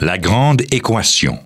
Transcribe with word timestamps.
La 0.00 0.16
grande 0.16 0.62
équation. 0.70 1.40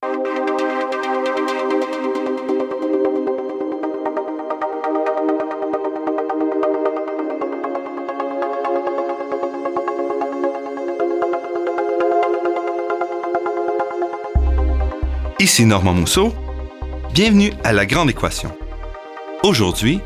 Ici 15.41 15.65
Normand 15.65 15.95
Mousseau. 15.95 16.35
Bienvenue 17.15 17.55
à 17.65 17.73
La 17.73 17.87
Grande 17.87 18.11
Équation. 18.11 18.55
Aujourd'hui, 19.43 20.01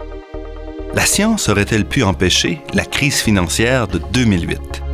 la 0.95 1.05
science 1.05 1.49
aurait-elle 1.49 1.85
pu 1.85 2.05
empêcher 2.05 2.61
la 2.75 2.85
crise 2.85 3.17
financière 3.17 3.89
de 3.89 3.99
2008? 4.13 4.86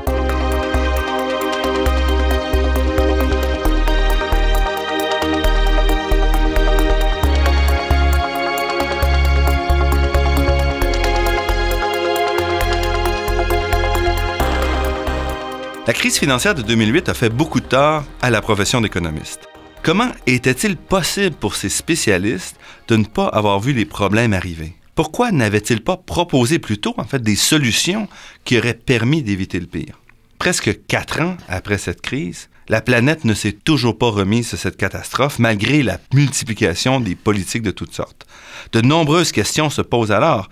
La 15.84 15.92
crise 15.92 16.16
financière 16.16 16.54
de 16.54 16.62
2008 16.62 17.09
a 17.09 17.14
fait 17.14 17.28
beaucoup 17.28 17.59
de 17.59 17.66
tort 17.66 18.04
à 18.20 18.30
la 18.30 18.41
profession 18.41 18.80
d'économiste. 18.80 19.48
Comment 19.82 20.12
était-il 20.28 20.77
possible 20.77 21.34
pour 21.34 21.56
ces 21.56 21.68
spécialistes 21.68 22.56
de 22.86 22.95
ne 22.95 23.05
pas 23.05 23.27
avoir 23.27 23.58
vu 23.58 23.72
les 23.72 23.84
problèmes 23.84 24.32
arriver? 24.32 24.77
Pourquoi 24.95 25.32
n'avaient-ils 25.32 25.82
pas 25.82 25.96
proposé 25.96 26.60
plus 26.60 26.78
tôt, 26.78 26.95
des 27.14 27.34
solutions 27.34 28.06
qui 28.45 28.56
auraient 28.58 28.74
permis 28.74 29.24
d'éviter 29.24 29.58
le 29.58 29.66
pire? 29.66 29.98
Presque 30.38 30.86
quatre 30.86 31.20
ans 31.20 31.36
après 31.48 31.78
cette 31.78 32.00
crise, 32.00 32.48
la 32.69 32.80
planète 32.80 33.24
ne 33.24 33.34
s'est 33.34 33.50
toujours 33.50 33.98
pas 33.98 34.10
remise 34.10 34.52
de 34.52 34.56
cette 34.56 34.77
catastrophe 34.77 35.41
malgré 35.41 35.83
la 35.83 35.98
multiplication 36.14 37.00
des 37.00 37.16
politiques 37.16 37.62
de 37.62 37.72
toutes 37.72 37.94
sortes. 37.94 38.24
De 38.70 38.83
nombreuses 38.83 39.33
questions 39.33 39.69
se 39.69 39.83
posent 39.83 40.12
alors. 40.12 40.48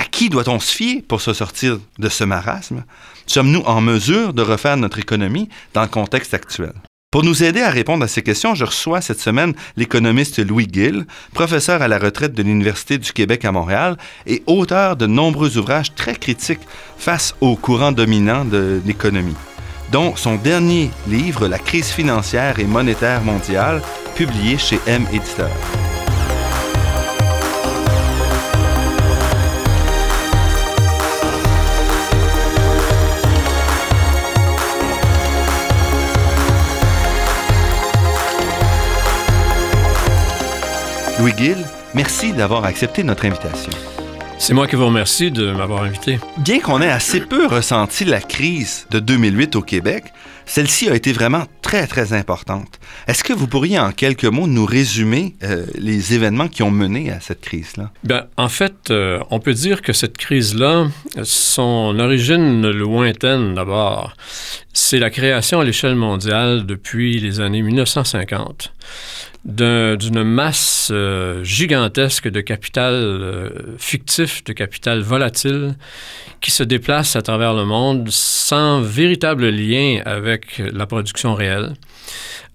À 0.00 0.04
qui 0.04 0.30
doit-on 0.30 0.58
se 0.58 0.74
fier 0.74 1.04
pour 1.06 1.20
se 1.20 1.34
sortir 1.34 1.78
de 1.98 2.08
ce 2.08 2.24
marasme? 2.24 2.84
Sommes-nous 3.26 3.60
en 3.66 3.82
mesure 3.82 4.32
de 4.32 4.40
refaire 4.40 4.78
notre 4.78 4.98
économie 4.98 5.50
dans 5.74 5.82
le 5.82 5.88
contexte 5.88 6.32
actuel? 6.32 6.72
Pour 7.10 7.22
nous 7.22 7.44
aider 7.44 7.60
à 7.60 7.68
répondre 7.68 8.02
à 8.02 8.08
ces 8.08 8.22
questions, 8.22 8.54
je 8.54 8.64
reçois 8.64 9.02
cette 9.02 9.20
semaine 9.20 9.52
l'économiste 9.76 10.38
Louis 10.38 10.66
Gill, 10.72 11.06
professeur 11.34 11.82
à 11.82 11.88
la 11.88 11.98
retraite 11.98 12.32
de 12.32 12.42
l'Université 12.42 12.96
du 12.96 13.12
Québec 13.12 13.44
à 13.44 13.52
Montréal 13.52 13.98
et 14.26 14.42
auteur 14.46 14.96
de 14.96 15.04
nombreux 15.04 15.58
ouvrages 15.58 15.94
très 15.94 16.14
critiques 16.14 16.66
face 16.96 17.34
aux 17.42 17.56
courants 17.56 17.92
dominants 17.92 18.46
de 18.46 18.80
l'économie, 18.86 19.36
dont 19.92 20.16
son 20.16 20.36
dernier 20.36 20.90
livre, 21.08 21.46
La 21.46 21.58
crise 21.58 21.90
financière 21.90 22.58
et 22.58 22.64
monétaire 22.64 23.20
mondiale, 23.20 23.82
publié 24.16 24.56
chez 24.56 24.80
M 24.86 25.04
Éditeur. 25.12 25.50
Louis 41.20 41.34
Gill, 41.36 41.58
merci 41.94 42.32
d'avoir 42.32 42.64
accepté 42.64 43.02
notre 43.02 43.26
invitation. 43.26 43.70
C'est 44.38 44.54
moi 44.54 44.66
qui 44.66 44.76
vous 44.76 44.86
remercie 44.86 45.30
de 45.30 45.52
m'avoir 45.52 45.82
invité. 45.82 46.18
Bien 46.38 46.60
qu'on 46.60 46.80
ait 46.80 46.90
assez 46.90 47.20
peu 47.20 47.46
ressenti 47.46 48.06
la 48.06 48.22
crise 48.22 48.86
de 48.90 49.00
2008 49.00 49.54
au 49.56 49.60
Québec, 49.60 50.04
celle-ci 50.46 50.88
a 50.88 50.94
été 50.94 51.12
vraiment 51.12 51.44
très, 51.60 51.86
très 51.86 52.14
importante. 52.14 52.80
Est-ce 53.06 53.22
que 53.22 53.34
vous 53.34 53.46
pourriez 53.46 53.78
en 53.78 53.92
quelques 53.92 54.24
mots 54.24 54.46
nous 54.46 54.64
résumer 54.64 55.36
euh, 55.42 55.66
les 55.74 56.14
événements 56.14 56.48
qui 56.48 56.62
ont 56.62 56.70
mené 56.70 57.12
à 57.12 57.20
cette 57.20 57.42
crise-là? 57.42 57.90
Bien, 58.02 58.24
en 58.38 58.48
fait, 58.48 58.90
euh, 58.90 59.20
on 59.30 59.40
peut 59.40 59.52
dire 59.52 59.82
que 59.82 59.92
cette 59.92 60.16
crise-là, 60.16 60.86
son 61.22 61.98
origine 61.98 62.66
lointaine 62.70 63.54
d'abord, 63.54 64.16
c'est 64.72 64.98
la 64.98 65.10
création 65.10 65.60
à 65.60 65.64
l'échelle 65.64 65.96
mondiale 65.96 66.64
depuis 66.64 67.20
les 67.20 67.40
années 67.40 67.60
1950 67.60 68.72
d'une 69.44 70.22
masse 70.22 70.90
euh, 70.92 71.42
gigantesque 71.42 72.28
de 72.28 72.40
capital 72.40 72.92
euh, 72.92 73.48
fictif, 73.78 74.44
de 74.44 74.52
capital 74.52 75.00
volatile, 75.00 75.76
qui 76.40 76.50
se 76.50 76.62
déplace 76.62 77.16
à 77.16 77.22
travers 77.22 77.54
le 77.54 77.64
monde 77.64 78.08
sans 78.10 78.80
véritable 78.80 79.48
lien 79.48 80.02
avec 80.04 80.58
la 80.58 80.86
production 80.86 81.34
réelle 81.34 81.74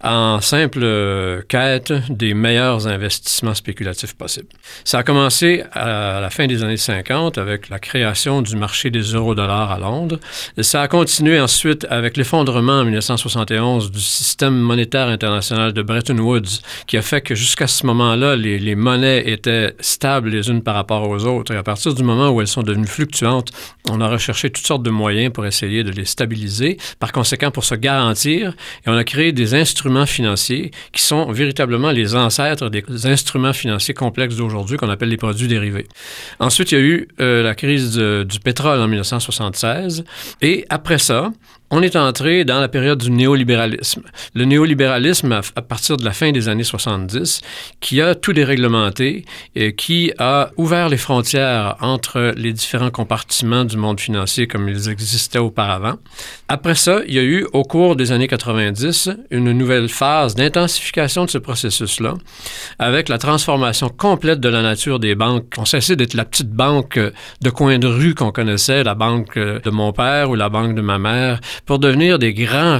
en 0.04 0.40
simple 0.42 0.82
euh, 0.84 1.42
quête 1.48 1.94
des 2.10 2.34
meilleurs 2.34 2.88
investissements 2.88 3.54
spéculatifs 3.54 4.14
possibles. 4.14 4.48
Ça 4.84 5.00
a 5.00 5.04
commencé 5.04 5.64
à 5.72 6.20
la 6.22 6.30
fin 6.30 6.48
des 6.48 6.64
années 6.64 6.78
50 6.78 7.38
avec 7.38 7.70
la 7.70 7.80
création 7.80 8.42
du 8.42 8.56
marché 8.56 8.92
des 8.92 9.02
euro-dollars 9.02 9.72
à 9.72 9.80
Londres. 9.80 10.20
Et 10.58 10.64
ça 10.64 10.82
a 10.82 10.88
continué 10.88 11.40
ensuite 11.40 11.88
avec 11.90 12.18
l'effondrement 12.18 12.80
en 12.82 12.84
1971 12.84 13.92
du 13.92 14.00
système 14.00 14.56
monétaire 14.56 15.08
international 15.08 15.74
de 15.74 15.82
Bretton 15.82 16.18
Woods, 16.18 16.62
qui 16.88 16.98
a 16.98 17.02
fait 17.02 17.22
que 17.22 17.34
jusqu'à 17.34 17.68
ce 17.68 17.86
moment-là, 17.86 18.36
les, 18.36 18.60
les, 18.60 18.76
monnaies 18.76 19.30
étaient 19.30 19.74
stables 19.80 20.30
les 20.30 20.50
unes 20.50 20.62
par 20.62 20.76
rapport 20.76 21.10
aux 21.10 21.26
autres. 21.26 21.54
Et 21.54 21.58
à 21.58 21.64
partir 21.64 21.94
du 21.94 22.04
moment 22.04 22.30
où 22.30 22.42
elles 22.42 22.48
sont 22.48 22.64
devenues 22.64 22.88
fluctuantes, 22.88 23.52
on 23.90 24.02
a 24.02 24.08
recherché 24.08 24.50
toutes 24.50 24.68
sortes 24.68 24.84
de 24.84 24.90
moyens 24.90 25.32
pour 25.32 25.46
essayer 25.46 25.84
de 25.84 25.92
les 25.92 26.06
stabiliser. 26.06 26.78
Par 27.00 27.12
conséquent, 27.12 27.52
pour 27.52 27.64
se 27.64 27.76
garantir, 27.76 28.54
et 28.86 28.90
on 28.90 28.98
a 28.98 29.04
créé 29.04 29.32
des 29.32 29.45
instruments 29.54 30.06
financiers 30.06 30.72
qui 30.92 31.02
sont 31.04 31.32
véritablement 31.32 31.92
les 31.92 32.16
ancêtres 32.16 32.70
des 32.70 32.84
instruments 33.06 33.54
financiers 33.54 33.94
complexes 33.94 34.38
d'aujourd'hui 34.38 34.78
qu'on 34.78 34.90
appelle 34.90 35.10
les 35.10 35.18
produits 35.18 35.48
dérivés. 35.48 35.88
Ensuite, 36.40 36.72
il 36.72 36.76
y 36.76 36.82
a 36.82 36.84
eu 36.84 37.08
euh, 37.20 37.44
la 37.44 37.54
crise 37.54 37.98
du 37.98 38.40
pétrole 38.40 38.80
en 38.80 38.88
1976 38.88 40.06
et 40.42 40.66
après 40.70 40.98
ça, 40.98 41.32
on 41.72 41.82
est 41.82 41.96
entré 41.96 42.46
dans 42.46 42.60
la 42.60 42.68
période 42.68 43.00
du 43.00 43.10
néolibéralisme. 43.10 44.04
Le 44.36 44.46
néolibéralisme, 44.46 45.32
à, 45.32 45.62
partir 45.62 45.98
de 45.98 46.06
la 46.06 46.12
fin 46.12 46.32
des 46.32 46.48
années 46.48 46.64
70, 46.64 47.42
qui 47.80 48.02
a 48.02 48.14
tout 48.14 48.34
déréglementé 48.34 49.26
et 49.56 49.74
qui 49.76 50.12
a 50.20 50.52
ouvert 50.58 50.90
les 50.90 50.98
frontières 50.98 51.76
entre 51.82 52.34
les 52.38 52.54
différents 52.54 52.92
compartiments 52.92 53.66
du 53.66 53.78
monde 53.78 54.00
financier 54.00 54.48
comme 54.48 54.70
ils 54.70 54.90
existaient 54.90 55.40
auparavant. 55.40 55.96
Après 56.48 56.76
ça, 56.76 57.00
il 57.08 57.16
y 57.16 57.20
a 57.20 57.24
eu, 57.24 57.48
au 57.54 57.64
cours 57.64 57.96
des 57.96 58.12
années 58.12 58.28
90, 58.28 59.10
une 59.32 59.52
nouvelle 59.52 59.90
phase 59.90 60.36
d'intensification 60.36 61.26
de 61.26 61.32
ce 61.32 61.40
processus-là, 61.40 62.14
avec 62.78 63.10
la 63.10 63.18
transformation 63.18 63.90
complète 63.90 64.40
de 64.40 64.50
la 64.50 64.62
nature 64.62 65.00
des 65.00 65.16
banques. 65.16 65.54
On 65.58 65.66
cessait 65.66 65.96
d'être 65.96 66.14
la 66.14 66.26
petite 66.26 66.52
banque 66.52 67.00
de 67.42 67.50
coin 67.50 67.80
de 67.80 67.88
rue 67.88 68.14
qu'on 68.14 68.32
connaissait, 68.32 68.84
la 68.84 68.94
banque 68.94 69.38
de 69.38 69.70
mon 69.72 69.92
père 69.92 70.30
ou 70.30 70.36
la 70.36 70.50
banque 70.50 70.76
de 70.76 70.82
ma 70.82 71.00
mère 71.00 71.40
pour 71.66 71.80
devenir 71.80 72.20
des 72.20 72.34
grands 72.34 72.80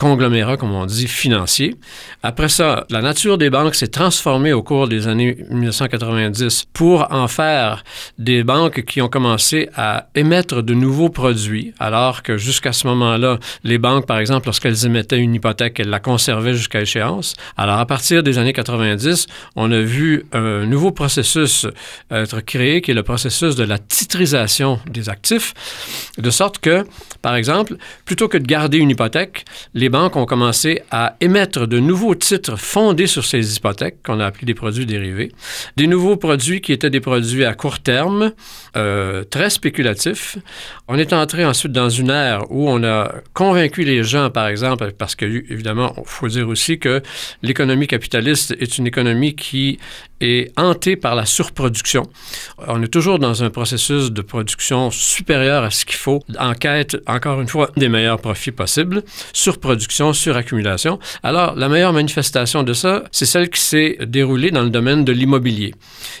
conglomérats, 0.00 0.56
comme 0.56 0.72
on 0.72 0.86
dit, 0.86 1.06
financiers. 1.06 1.76
Après 2.22 2.48
ça, 2.48 2.86
la 2.88 3.02
nature 3.02 3.36
des 3.36 3.50
banques 3.50 3.74
s'est 3.74 3.88
transformée 3.88 4.54
au 4.54 4.62
cours 4.62 4.88
des 4.88 5.08
années 5.08 5.36
1990 5.50 6.64
pour 6.72 7.12
en 7.12 7.28
faire 7.28 7.84
des 8.18 8.42
banques 8.42 8.84
qui 8.86 9.02
ont 9.02 9.08
commencé 9.08 9.68
à 9.76 10.08
émettre 10.14 10.62
de 10.62 10.72
nouveaux 10.72 11.10
produits, 11.10 11.74
alors 11.78 12.22
que 12.22 12.38
jusqu'à 12.38 12.72
ce 12.72 12.86
moment-là, 12.86 13.38
les 13.62 13.76
banques, 13.76 14.06
par 14.06 14.18
exemple, 14.18 14.46
lorsqu'elles 14.46 14.86
émettaient 14.86 15.18
une 15.18 15.34
hypothèque, 15.34 15.78
elles 15.80 15.90
la 15.90 16.00
conservaient 16.00 16.54
jusqu'à 16.54 16.80
échéance. 16.80 17.34
Alors, 17.58 17.78
à 17.78 17.84
partir 17.84 18.22
des 18.22 18.38
années 18.38 18.54
90, 18.54 19.26
on 19.54 19.70
a 19.70 19.80
vu 19.80 20.24
un 20.32 20.64
nouveau 20.64 20.92
processus 20.92 21.66
être 22.10 22.40
créé, 22.40 22.80
qui 22.80 22.92
est 22.92 22.94
le 22.94 23.02
processus 23.02 23.54
de 23.54 23.64
la 23.64 23.78
titrisation 23.78 24.80
des 24.90 25.10
actifs, 25.10 25.52
de 26.16 26.30
sorte 26.30 26.58
que, 26.58 26.86
par 27.20 27.34
exemple, 27.34 27.76
plutôt 28.06 28.28
que 28.28 28.38
de 28.38 28.46
garder 28.46 28.78
une 28.78 28.88
hypothèque, 28.88 29.44
les 29.74 29.89
banques 29.90 30.16
ont 30.16 30.24
commencé 30.24 30.82
à 30.90 31.16
émettre 31.20 31.66
de 31.66 31.78
nouveaux 31.78 32.14
titres 32.14 32.56
fondés 32.56 33.06
sur 33.06 33.24
ces 33.24 33.56
hypothèques, 33.56 34.02
qu'on 34.04 34.20
a 34.20 34.26
appelés 34.26 34.46
des 34.46 34.54
produits 34.54 34.86
dérivés, 34.86 35.32
des 35.76 35.86
nouveaux 35.86 36.16
produits 36.16 36.60
qui 36.60 36.72
étaient 36.72 36.90
des 36.90 37.00
produits 37.00 37.44
à 37.44 37.54
court 37.54 37.80
terme, 37.80 38.32
euh, 38.76 39.24
très 39.24 39.50
spéculatifs. 39.50 40.38
On 40.88 40.98
est 40.98 41.12
entré 41.12 41.44
ensuite 41.44 41.72
dans 41.72 41.90
une 41.90 42.10
ère 42.10 42.50
où 42.50 42.70
on 42.70 42.82
a 42.84 43.12
convaincu 43.34 43.82
les 43.82 44.02
gens, 44.02 44.30
par 44.30 44.48
exemple, 44.48 44.92
parce 44.96 45.14
que, 45.14 45.26
évidemment, 45.26 45.94
il 45.98 46.02
faut 46.06 46.28
dire 46.28 46.48
aussi 46.48 46.78
que 46.78 47.02
l'économie 47.42 47.86
capitaliste 47.86 48.56
est 48.58 48.78
une 48.78 48.86
économie 48.86 49.34
qui 49.34 49.78
est 50.20 50.52
hanté 50.58 50.96
par 50.96 51.14
la 51.14 51.26
surproduction. 51.26 52.04
On 52.66 52.82
est 52.82 52.88
toujours 52.88 53.18
dans 53.18 53.42
un 53.42 53.50
processus 53.50 54.12
de 54.12 54.22
production 54.22 54.90
supérieur 54.90 55.64
à 55.64 55.70
ce 55.70 55.84
qu'il 55.84 55.96
faut, 55.96 56.22
en 56.38 56.54
quête, 56.54 56.96
encore 57.06 57.40
une 57.40 57.48
fois, 57.48 57.70
des 57.76 57.88
meilleurs 57.88 58.20
profits 58.20 58.52
possibles, 58.52 59.02
surproduction, 59.32 60.12
suraccumulation. 60.12 60.98
Alors, 61.22 61.54
la 61.54 61.68
meilleure 61.68 61.92
manifestation 61.92 62.62
de 62.62 62.72
ça, 62.72 63.04
c'est 63.12 63.26
celle 63.26 63.50
qui 63.50 63.60
s'est 63.60 63.98
déroulée 64.02 64.50
dans 64.50 64.62
le 64.62 64.70
domaine 64.70 65.04
de 65.04 65.12
l'immobilier. 65.12 65.74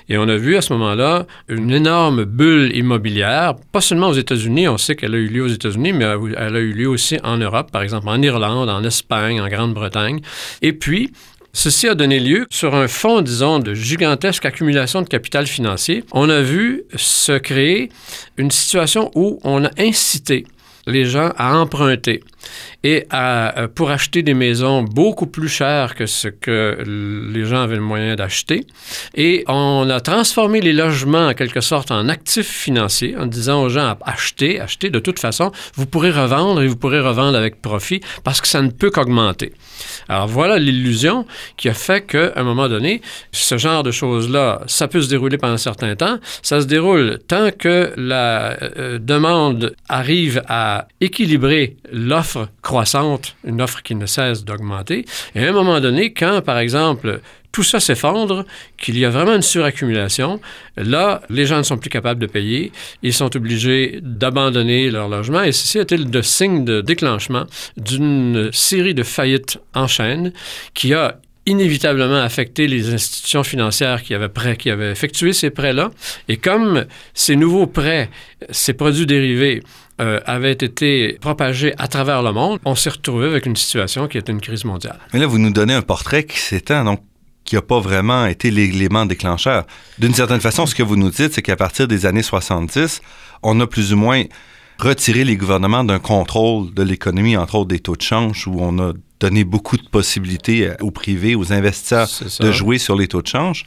Et 0.08 0.18
on 0.18 0.28
a 0.28 0.36
vu 0.36 0.56
à 0.56 0.62
ce 0.62 0.72
moment-là 0.72 1.26
une 1.48 1.70
énorme 1.70 2.24
bulle 2.24 2.74
immobilière, 2.74 3.54
pas 3.72 3.80
seulement 3.80 4.08
aux 4.08 4.14
États-Unis, 4.14 4.68
on 4.68 4.78
sait 4.78 4.96
qu'elle 4.96 5.14
a 5.14 5.18
eu 5.18 5.28
lieu 5.28 5.44
aux 5.44 5.48
États-Unis, 5.48 5.92
mais 5.92 6.04
elle 6.04 6.56
a 6.56 6.60
eu 6.60 6.72
lieu 6.72 6.88
aussi 6.88 7.18
en 7.22 7.36
Europe, 7.36 7.70
par 7.70 7.82
exemple 7.82 8.08
en 8.08 8.20
Irlande, 8.20 8.68
en 8.68 8.82
Espagne, 8.84 9.40
en 9.40 9.48
Grande-Bretagne. 9.48 10.20
Et 10.62 10.72
puis, 10.72 11.12
Ceci 11.52 11.88
a 11.88 11.94
donné 11.96 12.20
lieu, 12.20 12.46
sur 12.50 12.76
un 12.76 12.86
fond, 12.86 13.22
disons, 13.22 13.58
de 13.58 13.74
gigantesque 13.74 14.46
accumulation 14.46 15.02
de 15.02 15.08
capital 15.08 15.46
financier, 15.48 16.04
on 16.12 16.30
a 16.30 16.40
vu 16.42 16.84
se 16.94 17.36
créer 17.38 17.90
une 18.36 18.52
situation 18.52 19.10
où 19.16 19.40
on 19.42 19.64
a 19.64 19.70
incité 19.76 20.46
les 20.86 21.04
gens 21.04 21.32
à 21.36 21.56
emprunter 21.56 22.22
et 22.82 23.06
à, 23.10 23.58
euh, 23.58 23.68
pour 23.68 23.90
acheter 23.90 24.22
des 24.22 24.34
maisons 24.34 24.82
beaucoup 24.82 25.26
plus 25.26 25.48
chères 25.48 25.94
que 25.94 26.06
ce 26.06 26.28
que 26.28 26.78
les 27.32 27.44
gens 27.44 27.62
avaient 27.62 27.76
le 27.76 27.82
moyen 27.82 28.14
d'acheter. 28.14 28.66
Et 29.14 29.44
on 29.48 29.88
a 29.90 30.00
transformé 30.00 30.60
les 30.60 30.72
logements 30.72 31.28
en 31.28 31.34
quelque 31.34 31.60
sorte 31.60 31.90
en 31.90 32.08
actifs 32.08 32.48
financiers 32.48 33.16
en 33.16 33.26
disant 33.26 33.62
aux 33.62 33.68
gens 33.68 33.96
achetez, 34.04 34.60
achetez 34.60 34.90
de 34.90 34.98
toute 34.98 35.18
façon, 35.18 35.52
vous 35.74 35.86
pourrez 35.86 36.10
revendre 36.10 36.62
et 36.62 36.66
vous 36.66 36.76
pourrez 36.76 37.00
revendre 37.00 37.36
avec 37.36 37.60
profit 37.60 38.00
parce 38.24 38.40
que 38.40 38.48
ça 38.48 38.62
ne 38.62 38.70
peut 38.70 38.90
qu'augmenter. 38.90 39.52
Alors 40.08 40.26
voilà 40.26 40.58
l'illusion 40.58 41.26
qui 41.56 41.68
a 41.68 41.74
fait 41.74 42.06
qu'à 42.06 42.32
un 42.36 42.42
moment 42.42 42.68
donné, 42.68 43.02
ce 43.32 43.58
genre 43.58 43.82
de 43.82 43.90
choses-là, 43.90 44.62
ça 44.66 44.88
peut 44.88 45.02
se 45.02 45.08
dérouler 45.08 45.38
pendant 45.38 45.54
un 45.54 45.58
certain 45.58 45.94
temps. 45.96 46.18
Ça 46.42 46.60
se 46.60 46.66
déroule 46.66 47.18
tant 47.26 47.50
que 47.50 47.92
la 47.96 48.56
euh, 48.62 48.98
demande 48.98 49.74
arrive 49.88 50.42
à 50.48 50.88
équilibrer 51.00 51.76
l'offre 51.92 52.29
croissante, 52.62 53.36
une 53.44 53.60
offre 53.60 53.82
qui 53.82 53.94
ne 53.94 54.06
cesse 54.06 54.44
d'augmenter. 54.44 55.04
Et 55.34 55.44
à 55.44 55.48
un 55.48 55.52
moment 55.52 55.80
donné, 55.80 56.12
quand, 56.12 56.42
par 56.42 56.58
exemple, 56.58 57.20
tout 57.52 57.62
ça 57.62 57.80
s'effondre, 57.80 58.44
qu'il 58.78 58.98
y 58.98 59.04
a 59.04 59.10
vraiment 59.10 59.34
une 59.34 59.42
suraccumulation, 59.42 60.40
là, 60.76 61.22
les 61.30 61.46
gens 61.46 61.58
ne 61.58 61.62
sont 61.62 61.78
plus 61.78 61.90
capables 61.90 62.20
de 62.20 62.26
payer, 62.26 62.72
ils 63.02 63.12
sont 63.12 63.34
obligés 63.36 63.98
d'abandonner 64.02 64.90
leur 64.90 65.08
logement 65.08 65.42
et 65.42 65.52
ceci 65.52 65.78
été 65.78 65.96
le 65.96 66.22
signe 66.22 66.64
de 66.64 66.80
déclenchement 66.80 67.46
d'une 67.76 68.50
série 68.52 68.94
de 68.94 69.02
faillites 69.02 69.58
en 69.74 69.86
chaîne 69.86 70.32
qui 70.74 70.94
a 70.94 71.18
inévitablement 71.46 72.20
affecté 72.20 72.68
les 72.68 72.92
institutions 72.92 73.42
financières 73.42 74.02
qui 74.02 74.14
avaient, 74.14 74.28
prêt, 74.28 74.56
qui 74.56 74.70
avaient 74.70 74.90
effectué 74.90 75.32
ces 75.32 75.50
prêts-là. 75.50 75.90
Et 76.28 76.36
comme 76.36 76.84
ces 77.14 77.34
nouveaux 77.34 77.66
prêts, 77.66 78.10
ces 78.50 78.74
produits 78.74 79.06
dérivés, 79.06 79.62
euh, 80.00 80.20
avait 80.24 80.52
été 80.52 81.18
propagé 81.20 81.74
à 81.76 81.86
travers 81.86 82.22
le 82.22 82.32
monde, 82.32 82.58
on 82.64 82.74
s'est 82.74 82.90
retrouvé 82.90 83.26
avec 83.26 83.44
une 83.44 83.56
situation 83.56 84.08
qui 84.08 84.16
était 84.16 84.32
une 84.32 84.40
crise 84.40 84.64
mondiale. 84.64 84.98
Mais 85.12 85.20
là, 85.20 85.26
vous 85.26 85.38
nous 85.38 85.50
donnez 85.50 85.74
un 85.74 85.82
portrait 85.82 86.24
qui 86.24 86.38
s'étend, 86.38 86.84
donc 86.84 87.00
qui 87.44 87.54
n'a 87.54 87.62
pas 87.62 87.80
vraiment 87.80 88.24
été 88.26 88.50
l'élément 88.50 89.04
déclencheur. 89.04 89.66
D'une 89.98 90.14
certaine 90.14 90.40
façon, 90.40 90.64
ce 90.64 90.74
que 90.74 90.82
vous 90.82 90.96
nous 90.96 91.10
dites, 91.10 91.34
c'est 91.34 91.42
qu'à 91.42 91.56
partir 91.56 91.86
des 91.86 92.06
années 92.06 92.22
70, 92.22 93.02
on 93.42 93.60
a 93.60 93.66
plus 93.66 93.92
ou 93.92 93.96
moins 93.96 94.24
retiré 94.78 95.24
les 95.24 95.36
gouvernements 95.36 95.84
d'un 95.84 95.98
contrôle 95.98 96.72
de 96.72 96.82
l'économie, 96.82 97.36
entre 97.36 97.56
autres 97.56 97.68
des 97.68 97.80
taux 97.80 97.96
de 97.96 98.02
change, 98.02 98.46
où 98.46 98.56
on 98.60 98.78
a 98.78 98.92
donné 99.20 99.44
beaucoup 99.44 99.76
de 99.76 99.86
possibilités 99.86 100.70
aux 100.80 100.90
privés, 100.90 101.34
aux 101.34 101.52
investisseurs 101.52 102.08
de 102.40 102.52
jouer 102.52 102.78
sur 102.78 102.96
les 102.96 103.06
taux 103.06 103.20
de 103.20 103.26
change, 103.26 103.66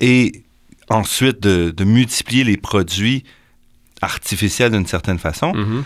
et 0.00 0.44
ensuite 0.88 1.40
de, 1.40 1.70
de 1.70 1.84
multiplier 1.84 2.44
les 2.44 2.56
produits 2.56 3.24
artificielle 4.04 4.72
d'une 4.72 4.86
certaine 4.86 5.18
façon. 5.18 5.52
Mm-hmm. 5.52 5.82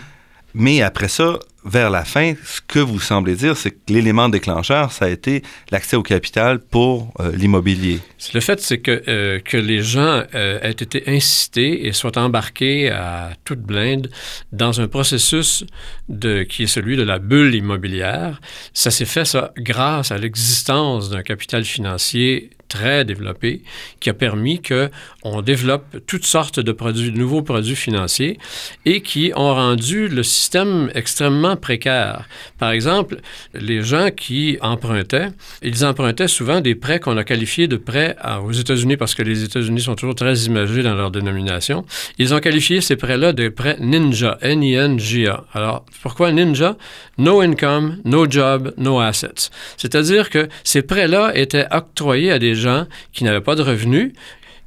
Mais 0.53 0.81
après 0.81 1.07
ça, 1.07 1.39
vers 1.65 1.89
la 1.89 2.05
fin, 2.05 2.33
ce 2.43 2.61
que 2.61 2.79
vous 2.79 2.99
semblez 2.99 3.35
dire, 3.35 3.57
c'est 3.57 3.71
que 3.71 3.77
l'élément 3.89 4.29
déclencheur, 4.29 4.91
ça 4.91 5.05
a 5.05 5.09
été 5.09 5.43
l'accès 5.71 5.95
au 5.95 6.03
capital 6.03 6.59
pour 6.59 7.13
euh, 7.19 7.31
l'immobilier. 7.35 7.99
Le 8.33 8.39
fait, 8.39 8.59
c'est 8.59 8.79
que, 8.79 9.03
euh, 9.07 9.39
que 9.39 9.57
les 9.57 9.81
gens 9.81 10.23
euh, 10.33 10.59
aient 10.61 10.71
été 10.71 11.03
incités 11.07 11.87
et 11.87 11.93
soient 11.93 12.17
embarqués 12.17 12.89
à 12.89 13.31
toute 13.43 13.59
blinde 13.59 14.09
dans 14.51 14.81
un 14.81 14.87
processus 14.87 15.65
de, 16.07 16.43
qui 16.43 16.63
est 16.63 16.67
celui 16.67 16.95
de 16.95 17.03
la 17.03 17.19
bulle 17.19 17.53
immobilière. 17.53 18.39
Ça 18.73 18.89
s'est 18.89 19.05
fait, 19.05 19.25
ça, 19.25 19.51
grâce 19.57 20.11
à 20.11 20.17
l'existence 20.17 21.09
d'un 21.09 21.23
capital 21.23 21.65
financier 21.65 22.51
très 22.69 23.03
développé 23.03 23.61
qui 23.99 24.09
a 24.09 24.13
permis 24.13 24.61
qu'on 24.61 25.41
développe 25.41 25.97
toutes 26.07 26.25
sortes 26.25 26.59
de 26.59 26.73
nouveaux 27.09 27.41
produits 27.41 27.75
financiers 27.75 28.37
et 28.85 29.01
qui 29.01 29.33
ont 29.35 29.53
rendu 29.53 30.07
le 30.07 30.23
système 30.23 30.89
extrêmement 30.93 31.57
précaire. 31.57 32.27
Par 32.57 32.71
exemple, 32.71 33.17
les 33.53 33.81
gens 33.81 34.09
qui 34.15 34.57
empruntaient, 34.61 35.29
ils 35.61 35.83
empruntaient 35.83 36.27
souvent 36.27 36.61
des 36.61 36.75
prêts 36.75 36.99
qu'on 36.99 37.17
a 37.17 37.23
qualifiés 37.23 37.67
de 37.67 37.77
prêts 37.77 38.15
aux 38.45 38.51
États-Unis 38.51 38.95
parce 38.95 39.15
que 39.15 39.23
les 39.23 39.43
États-Unis 39.43 39.81
sont 39.81 39.95
toujours 39.95 40.15
très 40.15 40.35
imagés 40.43 40.83
dans 40.83 40.95
leur 40.95 41.11
dénomination. 41.11 41.85
Ils 42.17 42.33
ont 42.33 42.39
qualifié 42.39 42.81
ces 42.81 42.95
prêts-là 42.95 43.33
de 43.33 43.49
prêts 43.49 43.77
ninja, 43.79 44.37
N-I-N-J-A. 44.41 45.45
Alors, 45.53 45.85
pourquoi 46.01 46.31
ninja? 46.31 46.77
No 47.17 47.41
income, 47.41 47.97
no 48.05 48.29
job, 48.29 48.73
no 48.77 48.99
assets. 48.99 49.49
C'est-à-dire 49.77 50.29
que 50.29 50.47
ces 50.63 50.83
prêts-là 50.83 51.31
étaient 51.35 51.65
octroyés 51.71 52.31
à 52.31 52.39
des 52.39 52.55
gens 52.59 52.85
qui 53.13 53.23
n'avaient 53.23 53.41
pas 53.41 53.55
de 53.55 53.63
revenus 53.63 54.13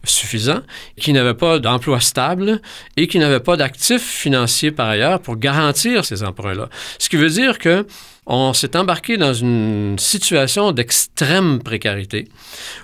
suffisants, 0.05 0.63
qui 0.97 1.13
n'avaient 1.13 1.35
pas 1.35 1.59
d'emploi 1.59 2.01
stable 2.01 2.61
et 2.97 3.07
qui 3.07 3.19
n'avaient 3.19 3.41
pas 3.41 3.57
d'actifs 3.57 4.03
financiers 4.03 4.73
par 4.73 4.89
ailleurs 4.89 5.21
pour 5.21 5.37
garantir 5.37 6.05
ces 6.05 6.25
emprunts-là. 6.25 6.69
Ce 6.99 7.09
qui 7.09 7.17
veut 7.17 7.31
dire 7.31 7.59
que 7.59 7.87
on 8.25 8.53
s'est 8.53 8.77
embarqué 8.77 9.17
dans 9.17 9.35
une 9.35 9.97
situation 9.99 10.71
d'extrême 10.71 11.61
précarité 11.61 12.29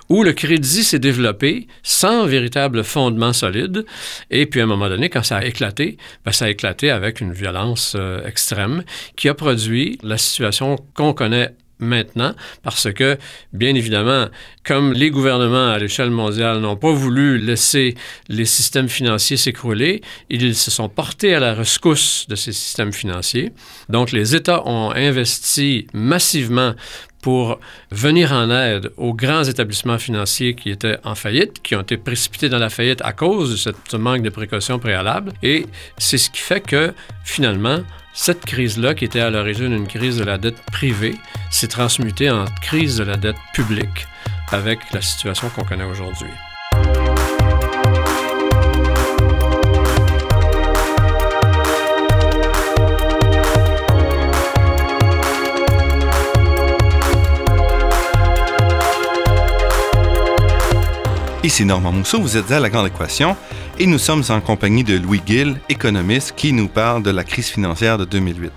où 0.09 0.23
le 0.23 0.33
crédit 0.33 0.83
s'est 0.83 0.99
développé 0.99 1.67
sans 1.81 2.25
véritable 2.25 2.83
fondement 2.83 3.31
solide. 3.31 3.85
Et 4.31 4.45
puis 4.47 4.59
à 4.59 4.63
un 4.63 4.67
moment 4.67 4.89
donné, 4.89 5.07
quand 5.07 5.23
ça 5.23 5.37
a 5.37 5.45
éclaté, 5.45 5.97
ben, 6.25 6.33
ça 6.33 6.45
a 6.45 6.49
éclaté 6.49 6.91
avec 6.91 7.21
une 7.21 7.31
violence 7.31 7.93
euh, 7.97 8.25
extrême 8.25 8.83
qui 9.15 9.29
a 9.29 9.33
produit 9.33 9.97
la 10.03 10.17
situation 10.17 10.75
qu'on 10.93 11.13
connaît 11.13 11.53
maintenant 11.79 12.33
parce 12.63 12.91
que, 12.93 13.17
bien 13.53 13.73
évidemment, 13.75 14.27
comme 14.63 14.93
les 14.93 15.09
gouvernements 15.09 15.71
à 15.71 15.79
l'échelle 15.79 16.11
mondiale 16.11 16.59
n'ont 16.59 16.75
pas 16.75 16.91
voulu 16.91 17.37
laisser 17.37 17.95
les 18.27 18.45
systèmes 18.45 18.89
financiers 18.89 19.37
s'écrouler, 19.37 20.01
ils 20.29 20.55
se 20.55 20.71
sont 20.71 20.89
portés 20.89 21.33
à 21.33 21.39
la 21.39 21.53
rescousse 21.53 22.25
de 22.27 22.35
ces 22.35 22.51
systèmes 22.51 22.93
financiers. 22.93 23.51
Donc, 23.89 24.11
les 24.11 24.35
États 24.35 24.67
ont 24.67 24.91
investi 24.91 25.87
massivement 25.93 26.73
pour 27.21 27.59
venir 27.91 28.31
en 28.31 28.49
aide 28.49 28.91
aux 28.97 29.13
grands 29.13 29.43
établissements 29.43 29.97
financiers 29.97 30.55
qui 30.55 30.69
étaient 30.69 30.97
en 31.03 31.15
faillite, 31.15 31.61
qui 31.61 31.75
ont 31.75 31.81
été 31.81 31.97
précipités 31.97 32.49
dans 32.49 32.59
la 32.59 32.69
faillite 32.69 33.01
à 33.03 33.11
cause 33.11 33.51
de 33.51 33.73
ce 33.89 33.97
manque 33.97 34.21
de 34.21 34.29
précautions 34.29 34.79
préalables. 34.79 35.33
Et 35.43 35.65
c'est 35.97 36.17
ce 36.17 36.29
qui 36.29 36.39
fait 36.39 36.61
que, 36.61 36.93
finalement, 37.23 37.79
cette 38.13 38.45
crise-là, 38.45 38.95
qui 38.95 39.05
était 39.05 39.19
à 39.19 39.29
l'origine 39.29 39.73
une 39.73 39.87
crise 39.87 40.17
de 40.17 40.23
la 40.23 40.37
dette 40.37 40.61
privée, 40.71 41.15
s'est 41.49 41.67
transmutée 41.67 42.29
en 42.29 42.45
crise 42.61 42.97
de 42.97 43.03
la 43.03 43.17
dette 43.17 43.37
publique 43.53 44.07
avec 44.51 44.79
la 44.93 45.01
situation 45.01 45.49
qu'on 45.49 45.63
connaît 45.63 45.83
aujourd'hui. 45.83 46.29
Ici 61.41 61.65
Normand 61.65 61.91
Mousseau, 61.91 62.21
vous 62.21 62.37
êtes 62.37 62.51
à 62.51 62.59
La 62.59 62.69
Grande 62.69 62.87
Équation 62.87 63.35
et 63.79 63.85
nous 63.85 63.97
sommes 63.97 64.23
en 64.29 64.41
compagnie 64.41 64.83
de 64.83 64.97
Louis 64.97 65.21
Gill, 65.25 65.55
économiste, 65.69 66.33
qui 66.35 66.51
nous 66.51 66.67
parle 66.67 67.01
de 67.01 67.11
la 67.11 67.23
crise 67.23 67.47
financière 67.47 67.97
de 67.97 68.03
2008. 68.03 68.51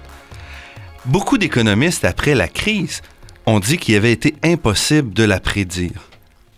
Beaucoup 1.04 1.38
d'économistes, 1.38 2.04
après 2.04 2.34
la 2.34 2.48
crise, 2.48 3.02
ont 3.46 3.60
dit 3.60 3.78
qu'il 3.78 3.94
avait 3.94 4.10
été 4.10 4.34
impossible 4.42 5.14
de 5.14 5.22
la 5.22 5.38
prédire. 5.38 6.08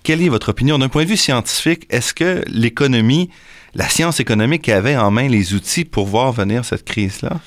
Quelle 0.02 0.23
est 0.23 0.30
votre 0.30 0.49
opinion? 0.49 0.78
D'un 0.78 0.88
point 0.88 1.04
de 1.04 1.11
vue 1.11 1.18
scientifique? 1.18 1.87
Est-ce 1.90 2.14
que 2.14 2.42
l'économie, 2.47 3.28
la 3.75 3.88
science 3.88 4.18
économique 4.18 4.68
avait 4.71 4.97
en 4.97 5.11
main 5.11 5.28
les 5.28 5.52
outils 5.52 5.85
pour 5.85 6.06
voir 6.06 6.33
venir 6.33 6.64
cette 6.64 6.85
crise-là? 6.85 7.40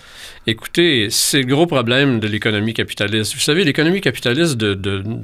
Écoutez, 0.46 1.08
c'est 1.10 1.42
le 1.42 1.48
gros 1.48 1.66
problème 1.66 2.20
de 2.20 2.28
l'économie 2.28 2.76
capitaliste. 2.76 3.34
Vous 3.34 3.40
savez, 3.40 3.64
l'économie 3.64 4.02
capitaliste, 4.02 4.64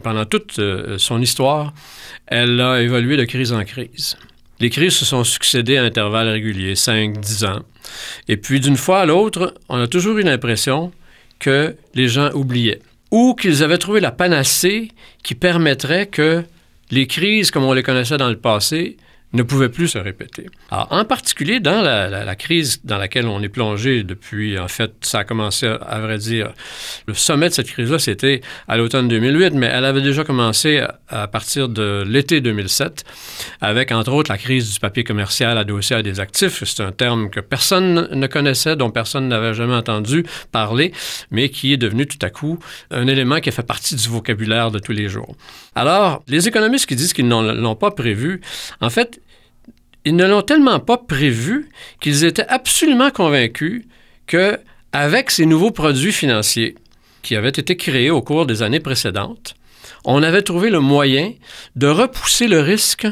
pendant 0.04 0.26
toute 0.26 0.58
euh, 0.58 0.98
son 0.98 1.22
histoire, 1.22 1.74
elle 2.26 2.60
a 2.60 2.82
évolué 2.82 3.16
de 3.16 3.26
crise 3.26 3.54
en 3.54 3.64
crise. 3.64 4.18
Les 4.60 4.70
crises 4.70 4.94
se 4.94 5.06
sont 5.06 5.24
succédées 5.24 5.78
à 5.78 5.84
intervalles 5.84 6.30
réguliers, 6.30 6.76
5, 6.76 7.20
10 7.20 7.44
ans. 7.46 7.60
Et 8.28 8.38
puis 8.38 8.60
d'une 8.60 8.78
fois 8.78 9.02
à 9.02 9.06
l'autre, 9.06 9.54
on 9.70 9.82
a 9.82 9.88
toujours 9.88 10.18
eu 10.18 10.24
l'impression 10.24 10.92
que 11.40 11.76
les 11.96 12.08
gens 12.08 12.32
oubliaient 12.34 12.82
ou 13.12 13.36
qu'ils 13.36 13.64
avaient 13.64 13.78
trouvé 13.78 14.00
la 14.00 14.12
panacée 14.12 14.90
qui 15.24 15.36
permettrait 15.36 16.08
que 16.08 16.44
les 16.90 17.08
crises 17.08 17.52
comme 17.52 17.64
on 17.64 17.74
les 17.74 17.84
connaissait 17.84 18.18
dans 18.18 18.30
le 18.30 18.38
passé 18.38 18.98
ne 19.34 19.42
pouvait 19.42 19.70
plus 19.70 19.88
se 19.90 19.98
répéter. 19.98 20.48
Alors, 20.70 20.88
en 20.92 21.06
particulier 21.06 21.60
dans 21.60 21.82
la, 21.82 22.36
crise 22.36 22.82
dans 22.84 22.98
laquelle 22.98 23.28
on 23.28 23.42
est 23.42 23.50
plongé 23.50 24.04
depuis, 24.04 24.60
en 24.60 24.68
fait, 24.68 24.92
ça 25.02 25.20
a 25.20 25.24
commencé, 25.24 25.68
à, 25.68 26.00
vrai 26.00 26.20
dire, 26.20 26.54
le 27.08 27.16
sommet 27.16 27.50
de 27.50 27.54
cette 27.54 27.68
crise-là, 27.68 27.98
c'était 27.98 28.42
à 28.68 28.78
l'automne 28.78 29.08
2008, 29.08 29.54
mais 29.54 29.68
elle 29.68 29.86
avait 29.86 30.02
déjà 30.02 30.24
commencé 30.24 30.84
à, 31.10 31.28
partir 31.28 31.68
de 31.68 32.04
l'été 32.08 32.42
2007, 32.42 33.04
avec 33.62 33.92
entre 33.92 34.14
autres 34.14 34.32
la 34.32 34.38
crise 34.38 34.74
du 34.74 34.80
papier 34.80 35.04
commercial 35.04 35.58
adossé 35.58 35.96
à 35.96 36.04
des 36.04 36.20
actifs. 36.20 36.64
C'est 36.64 36.84
un 36.84 36.92
terme 36.92 37.30
que 37.30 37.40
personne 37.40 38.10
ne 38.12 38.28
connaissait, 38.28 38.76
dont 38.76 38.92
personne 38.92 39.28
n'avait 39.28 39.56
jamais 39.56 39.76
entendu 39.76 40.26
parler, 40.52 40.94
mais 41.32 41.50
qui 41.50 41.74
est 41.74 41.78
devenu 41.78 42.06
tout 42.06 42.24
à 42.24 42.30
coup 42.30 42.60
un 42.92 43.08
élément 43.08 43.40
qui 43.40 43.50
a 43.50 43.52
fait 43.52 43.64
partie 43.64 43.96
du 43.96 44.08
vocabulaire 44.08 44.70
de 44.70 44.78
tous 44.80 44.92
les 44.92 45.10
jours. 45.10 45.36
Alors, 45.76 46.24
les 46.28 46.48
économistes 46.48 46.86
qui 46.86 46.96
disent 46.96 47.14
qu'ils 47.14 47.28
ne 47.28 47.54
l'ont 47.54 47.76
pas 47.76 47.92
prévu, 47.92 48.42
en 48.80 48.90
fait, 48.90 49.22
ils 50.06 50.16
ne 50.16 50.26
l'ont 50.26 50.42
tellement 50.42 50.80
pas 50.80 50.98
prévu 50.98 51.70
qu'ils 52.02 52.24
étaient 52.24 52.48
absolument 52.48 53.10
convaincus 53.10 53.86
que, 54.28 54.60
avec 54.92 55.32
ces 55.32 55.46
nouveaux 55.46 55.72
produits 55.72 56.12
financiers 56.12 56.76
qui 57.22 57.36
avaient 57.36 57.50
été 57.50 57.78
créés 57.78 58.12
au 58.12 58.22
cours 58.22 58.46
des 58.46 58.64
années 58.64 58.80
précédentes, 58.80 59.56
on 60.06 60.22
avait 60.22 60.42
trouvé 60.42 60.70
le 60.70 60.82
moyen 60.82 61.32
de 61.76 61.88
repousser 61.88 62.48
le 62.48 62.60
risque 62.60 63.08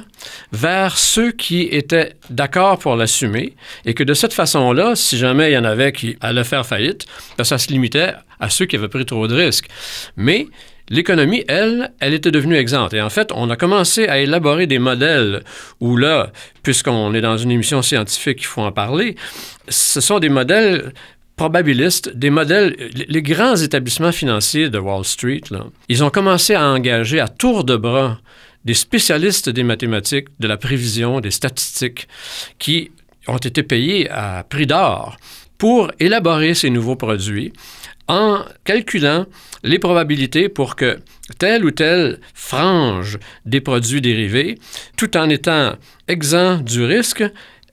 vers 0.52 0.98
ceux 0.98 1.32
qui 1.32 1.62
étaient 1.62 2.14
d'accord 2.30 2.80
pour 2.80 2.96
l'assumer 2.96 3.56
et 3.86 3.94
que 3.94 4.04
de 4.04 4.14
cette 4.14 4.34
façon-là, 4.34 4.96
si 4.96 5.18
jamais 5.18 5.52
il 5.52 5.54
y 5.54 5.58
en 5.58 5.64
avait 5.64 5.94
qui 5.94 6.18
allaient 6.20 6.44
faire 6.44 6.66
faillite, 6.66 7.06
ben, 7.38 7.44
ça 7.44 7.58
se 7.58 7.70
limitait 7.70 8.14
à 8.40 8.50
ceux 8.50 8.66
qui 8.66 8.76
avaient 8.76 8.90
pris 8.90 9.06
trop 9.06 9.28
de 9.28 9.36
risques. 9.36 9.68
Mais 10.18 10.48
L'économie, 10.92 11.46
elle, 11.48 11.94
elle 12.02 12.14
était 12.14 12.32
devenue 12.32 12.56
exempte. 12.56 12.94
Et 12.94 13.02
en 13.02 13.10
fait, 13.10 13.32
on 13.34 13.50
a 13.50 13.56
commencé 13.56 14.10
à 14.10 14.20
élaborer 14.20 14.68
des 14.68 14.78
modèles 14.78 15.42
où 15.80 15.96
là, 15.96 16.34
puisqu'on 16.64 17.14
est 17.14 17.22
dans 17.22 17.38
une 17.38 17.50
émission 17.50 17.82
scientifique, 17.82 18.40
il 18.42 18.46
faut 18.46 18.62
en 18.62 18.74
parler, 18.74 19.16
ce 19.70 20.02
sont 20.02 20.20
des 20.20 20.28
modèles 20.28 20.92
probabilistes, 21.38 22.14
des 22.14 22.30
modèles, 22.30 22.76
les 22.94 23.22
grands 23.22 23.56
établissements 23.56 24.12
financiers 24.12 24.70
de 24.70 24.80
Wall 24.80 25.06
Street, 25.06 25.42
là, 25.50 25.66
ils 25.88 26.04
ont 26.04 26.10
commencé 26.10 26.56
à 26.56 26.68
engager 26.68 27.22
à 27.22 27.30
tour 27.30 27.64
de 27.64 27.78
bras 27.78 28.20
des 28.66 28.74
spécialistes 28.74 29.50
des 29.50 29.64
mathématiques, 29.64 30.28
de 30.42 30.48
la 30.48 30.58
prévision, 30.58 31.22
des 31.22 31.32
statistiques, 31.32 32.10
qui 32.60 32.92
ont 33.30 33.38
été 33.38 33.64
payés 33.64 34.10
à 34.10 34.44
prix 34.48 34.68
d'or 34.68 35.16
pour 35.58 35.90
élaborer 36.00 36.54
ces 36.54 36.70
nouveaux 36.70 36.98
produits 36.98 37.54
en 38.12 38.44
calculant 38.65 39.25
les 39.63 39.80
probabilités 39.80 40.50
pour 40.50 40.75
que 40.75 41.00
telle 41.39 41.63
ou 41.63 41.72
telle 41.72 42.20
frange 42.34 43.18
des 43.46 43.62
produits 43.62 44.01
dérivés, 44.01 44.58
tout 44.98 45.15
en 45.15 45.30
étant 45.30 45.75
exempt 46.10 46.58
du 46.58 46.84
risque, 46.84 47.24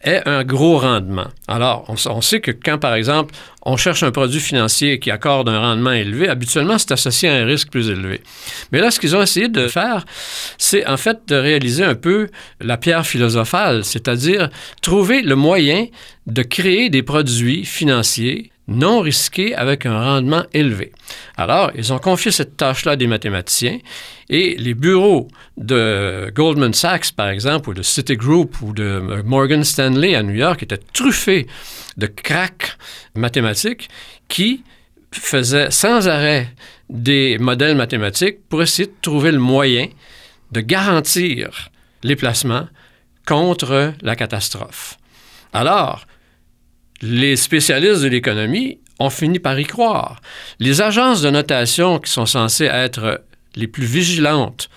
ait 0.04 0.22
un 0.26 0.44
gros 0.44 0.78
rendement. 0.78 1.26
Alors, 1.48 1.84
on, 1.88 2.20
sait 2.20 2.40
que 2.40 2.52
quand, 2.52 2.78
par 2.78 2.94
exemple, 2.94 3.34
on 3.66 3.76
cherche 3.76 4.04
un 4.04 4.12
produit 4.12 4.38
financier 4.38 5.00
qui 5.00 5.10
accorde 5.10 5.48
un 5.48 5.58
rendement 5.58 5.90
élevé, 5.90 6.28
habituellement, 6.28 6.78
c'est 6.78 6.92
associé 6.92 7.28
à 7.28 7.34
un 7.34 7.44
risque 7.44 7.70
plus 7.70 7.88
élevé. 7.88 8.20
Mais 8.70 8.78
là, 8.78 8.92
ce 8.92 9.00
qu'ils 9.00 9.16
ont 9.16 9.22
essayé 9.22 9.48
de 9.48 9.66
faire, 9.66 10.06
c'est 10.56 10.86
en 10.86 10.96
fait 10.96 11.18
de 11.26 11.34
réaliser 11.34 11.82
un 11.82 11.96
peu 11.96 12.28
la 12.60 12.76
pierre 12.76 13.04
philosophale, 13.04 13.84
c'est-à-dire 13.84 14.50
trouver 14.82 15.20
le 15.22 15.34
moyen 15.34 15.86
de 16.28 16.42
créer 16.42 16.90
des 16.90 17.02
produits 17.02 17.64
financiers 17.64 18.52
non 18.68 19.00
risqués 19.00 19.54
avec 19.54 19.86
un 19.86 19.98
rendement 19.98 20.44
élevé. 20.52 20.92
Alors, 21.36 21.72
ils 21.74 21.92
ont 21.92 21.98
confié 21.98 22.30
cette 22.30 22.56
tâche-là 22.56 22.92
à 22.92 22.96
des 22.96 23.06
mathématiciens 23.06 23.78
et 24.28 24.56
les 24.58 24.74
bureaux 24.74 25.28
de 25.56 26.30
Goldman 26.34 26.74
Sachs, 26.74 27.12
par 27.12 27.30
exemple, 27.30 27.70
ou 27.70 27.74
de 27.74 27.82
Citigroup 27.82 28.60
ou 28.60 28.72
de 28.74 29.22
Morgan 29.24 29.64
Stanley 29.64 30.14
à 30.14 30.22
New 30.22 30.34
York 30.34 30.62
étaient 30.62 30.80
truffés 30.92 31.46
de 31.96 32.06
cracks 32.06 32.76
mathématiques 33.14 33.88
qui 34.28 34.62
faisaient 35.12 35.70
sans 35.70 36.06
arrêt 36.06 36.48
des 36.90 37.38
modèles 37.38 37.76
mathématiques 37.76 38.46
pour 38.48 38.62
essayer 38.62 38.86
de 38.86 38.94
trouver 39.00 39.32
le 39.32 39.38
moyen 39.38 39.88
de 40.52 40.60
garantir 40.60 41.70
les 42.02 42.16
placements 42.16 42.68
contre 43.26 43.94
la 44.02 44.16
catastrophe. 44.16 44.98
Alors, 45.52 46.06
les 47.02 47.36
spécialistes 47.36 48.02
de 48.02 48.08
l'économie 48.08 48.78
ont 48.98 49.10
fini 49.10 49.38
par 49.38 49.58
y 49.58 49.64
croire. 49.64 50.20
Les 50.58 50.82
agences 50.82 51.22
de 51.22 51.30
notation 51.30 51.98
qui 51.98 52.10
sont 52.10 52.26
censées 52.26 52.64
être 52.64 53.22
les 53.54 53.66
plus 53.66 53.84
vigilantes 53.84 54.68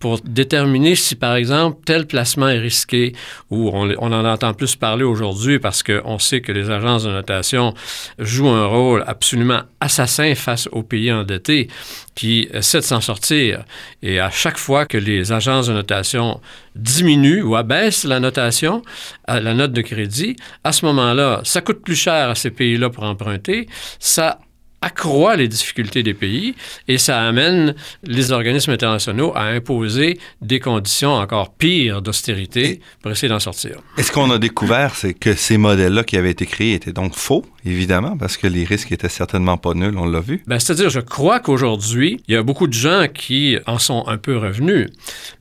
pour 0.00 0.18
déterminer 0.24 0.94
si, 0.94 1.14
par 1.14 1.36
exemple, 1.36 1.78
tel 1.84 2.06
placement 2.06 2.48
est 2.48 2.58
risqué, 2.58 3.14
ou 3.50 3.70
on, 3.72 3.90
en 4.00 4.24
entend 4.24 4.54
plus 4.54 4.74
parler 4.74 5.04
aujourd'hui 5.04 5.58
parce 5.58 5.82
qu'on 5.82 6.18
sait 6.18 6.40
que 6.40 6.50
les 6.50 6.70
agences 6.70 7.04
de 7.04 7.10
notation 7.10 7.74
jouent 8.18 8.48
un 8.48 8.66
rôle 8.66 9.04
absolument 9.06 9.60
assassin 9.80 10.34
face 10.34 10.68
aux 10.72 10.82
pays 10.82 11.12
endettés 11.12 11.68
qui 12.14 12.48
essaient 12.52 12.80
de 12.80 12.84
s'en 12.84 13.00
sortir. 13.00 13.64
Et 14.02 14.18
à 14.18 14.30
chaque 14.30 14.58
fois 14.58 14.86
que 14.86 14.98
les 14.98 15.32
agences 15.32 15.68
de 15.68 15.74
notation 15.74 16.40
diminuent 16.74 17.42
ou 17.42 17.54
abaissent 17.54 18.04
la 18.04 18.20
notation, 18.20 18.82
la 19.28 19.54
note 19.54 19.72
de 19.72 19.82
crédit, 19.82 20.36
à 20.64 20.72
ce 20.72 20.86
moment-là, 20.86 21.42
ça 21.44 21.60
coûte 21.60 21.82
plus 21.82 21.96
cher 21.96 22.30
à 22.30 22.34
ces 22.34 22.50
pays-là 22.50 22.88
pour 22.88 23.04
emprunter, 23.04 23.68
ça 23.98 24.38
accroît 24.82 25.36
les 25.36 25.48
difficultés 25.48 26.02
des 26.02 26.14
pays 26.14 26.54
et 26.88 26.98
ça 26.98 27.20
amène 27.22 27.74
les 28.02 28.32
organismes 28.32 28.70
internationaux 28.72 29.32
à 29.34 29.44
imposer 29.44 30.18
des 30.40 30.60
conditions 30.60 31.14
encore 31.14 31.54
pires 31.54 32.02
d'austérité 32.02 32.80
pour 33.02 33.10
essayer 33.10 33.28
d'en 33.28 33.40
sortir. 33.40 33.76
Est-ce 33.98 34.10
qu'on 34.12 34.30
a 34.30 34.38
découvert 34.38 34.94
c'est 34.94 35.14
que 35.14 35.34
ces 35.34 35.58
modèles-là 35.58 36.04
qui 36.04 36.16
avaient 36.16 36.30
été 36.30 36.46
créés 36.46 36.74
étaient 36.74 36.92
donc 36.92 37.14
faux, 37.14 37.44
évidemment, 37.64 38.16
parce 38.16 38.36
que 38.36 38.46
les 38.46 38.64
risques 38.64 38.92
étaient 38.92 39.08
certainement 39.08 39.56
pas 39.56 39.74
nuls, 39.74 39.96
on 39.96 40.06
l'a 40.06 40.20
vu? 40.20 40.42
Ben, 40.46 40.58
C'est-à-dire, 40.58 40.90
je 40.90 41.00
crois 41.00 41.40
qu'aujourd'hui, 41.40 42.22
il 42.28 42.34
y 42.34 42.36
a 42.36 42.42
beaucoup 42.42 42.66
de 42.66 42.72
gens 42.72 43.06
qui 43.12 43.58
en 43.66 43.78
sont 43.78 44.04
un 44.06 44.16
peu 44.16 44.36
revenus. 44.36 44.88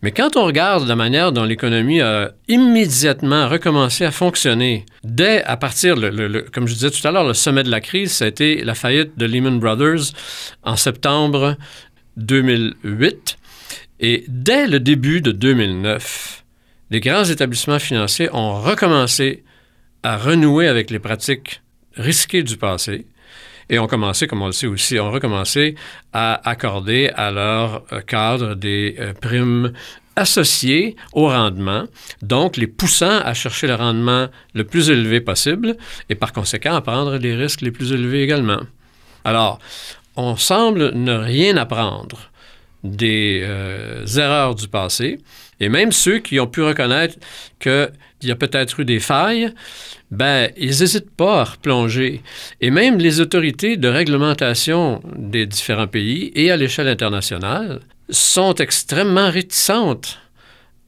Mais 0.01 0.11
quand 0.11 0.37
on 0.37 0.45
regarde 0.45 0.87
la 0.87 0.95
manière 0.95 1.31
dont 1.31 1.43
l'économie 1.43 2.01
a 2.01 2.31
immédiatement 2.47 3.47
recommencé 3.47 4.05
à 4.05 4.11
fonctionner, 4.11 4.85
dès 5.03 5.43
à 5.43 5.57
partir, 5.57 5.95
le, 5.95 6.45
comme 6.53 6.67
je 6.67 6.73
disais 6.73 6.91
tout 6.91 7.05
à 7.07 7.11
l'heure, 7.11 7.27
le 7.27 7.33
sommet 7.33 7.63
de 7.63 7.71
la 7.71 7.81
crise, 7.81 8.11
ça 8.11 8.25
a 8.25 8.27
été 8.27 8.63
la 8.63 8.75
faillite 8.75 9.17
de 9.17 9.25
Lehman 9.29 9.59
Brothers 9.59 10.13
en 10.63 10.75
septembre 10.75 11.55
2008. 12.17 13.37
Et 14.01 14.25
dès 14.27 14.67
le 14.67 14.79
début 14.79 15.21
de 15.21 15.31
2009, 15.31 16.43
les 16.89 16.99
grands 16.99 17.25
établissements 17.25 17.79
financiers 17.79 18.29
ont 18.33 18.61
recommencé 18.61 19.43
à 20.03 20.17
renouer 20.17 20.67
avec 20.67 20.89
les 20.89 20.99
pratiques 20.99 21.61
risquées 21.95 22.43
du 22.43 22.57
passé 22.57 23.05
et 23.69 23.77
ont 23.77 23.87
commencé, 23.87 24.27
comme 24.27 24.41
on 24.41 24.47
le 24.47 24.51
sait 24.51 24.67
aussi, 24.67 24.99
ont 24.99 25.11
recommencé 25.11 25.75
à 26.11 26.49
accorder 26.49 27.11
à 27.15 27.31
leur 27.31 27.83
euh, 27.91 28.01
cadre 28.01 28.55
des 28.55 28.95
euh, 28.99 29.13
primes 29.13 29.73
associées 30.15 30.95
au 31.13 31.27
rendement, 31.27 31.85
donc 32.21 32.57
les 32.57 32.67
poussant 32.67 33.19
à 33.19 33.33
chercher 33.33 33.67
le 33.67 33.75
rendement 33.75 34.27
le 34.53 34.63
plus 34.65 34.89
élevé 34.89 35.21
possible 35.21 35.77
et 36.09 36.15
par 36.15 36.33
conséquent 36.33 36.75
à 36.75 36.81
prendre 36.81 37.15
les 37.17 37.35
risques 37.35 37.61
les 37.61 37.71
plus 37.71 37.93
élevés 37.93 38.23
également. 38.23 38.59
Alors, 39.29 39.59
on 40.15 40.35
semble 40.37 40.91
ne 40.95 41.13
rien 41.13 41.55
apprendre 41.55 42.31
des 42.83 43.41
euh, 43.43 44.03
erreurs 44.17 44.55
du 44.55 44.67
passé, 44.67 45.19
et 45.59 45.69
même 45.69 45.91
ceux 45.91 46.17
qui 46.17 46.39
ont 46.39 46.47
pu 46.47 46.63
reconnaître 46.63 47.15
qu'il 47.59 47.91
y 48.23 48.31
a 48.31 48.35
peut-être 48.35 48.79
eu 48.79 48.85
des 48.85 48.99
failles, 48.99 49.53
ben, 50.09 50.49
ils 50.57 50.79
n'hésitent 50.79 51.15
pas 51.15 51.41
à 51.41 51.43
replonger. 51.43 52.23
Et 52.59 52.71
même 52.71 52.97
les 52.97 53.21
autorités 53.21 53.77
de 53.77 53.87
réglementation 53.87 54.99
des 55.15 55.45
différents 55.45 55.85
pays 55.85 56.31
et 56.33 56.49
à 56.49 56.57
l'échelle 56.57 56.87
internationale 56.87 57.81
sont 58.09 58.55
extrêmement 58.55 59.29
réticentes 59.29 60.17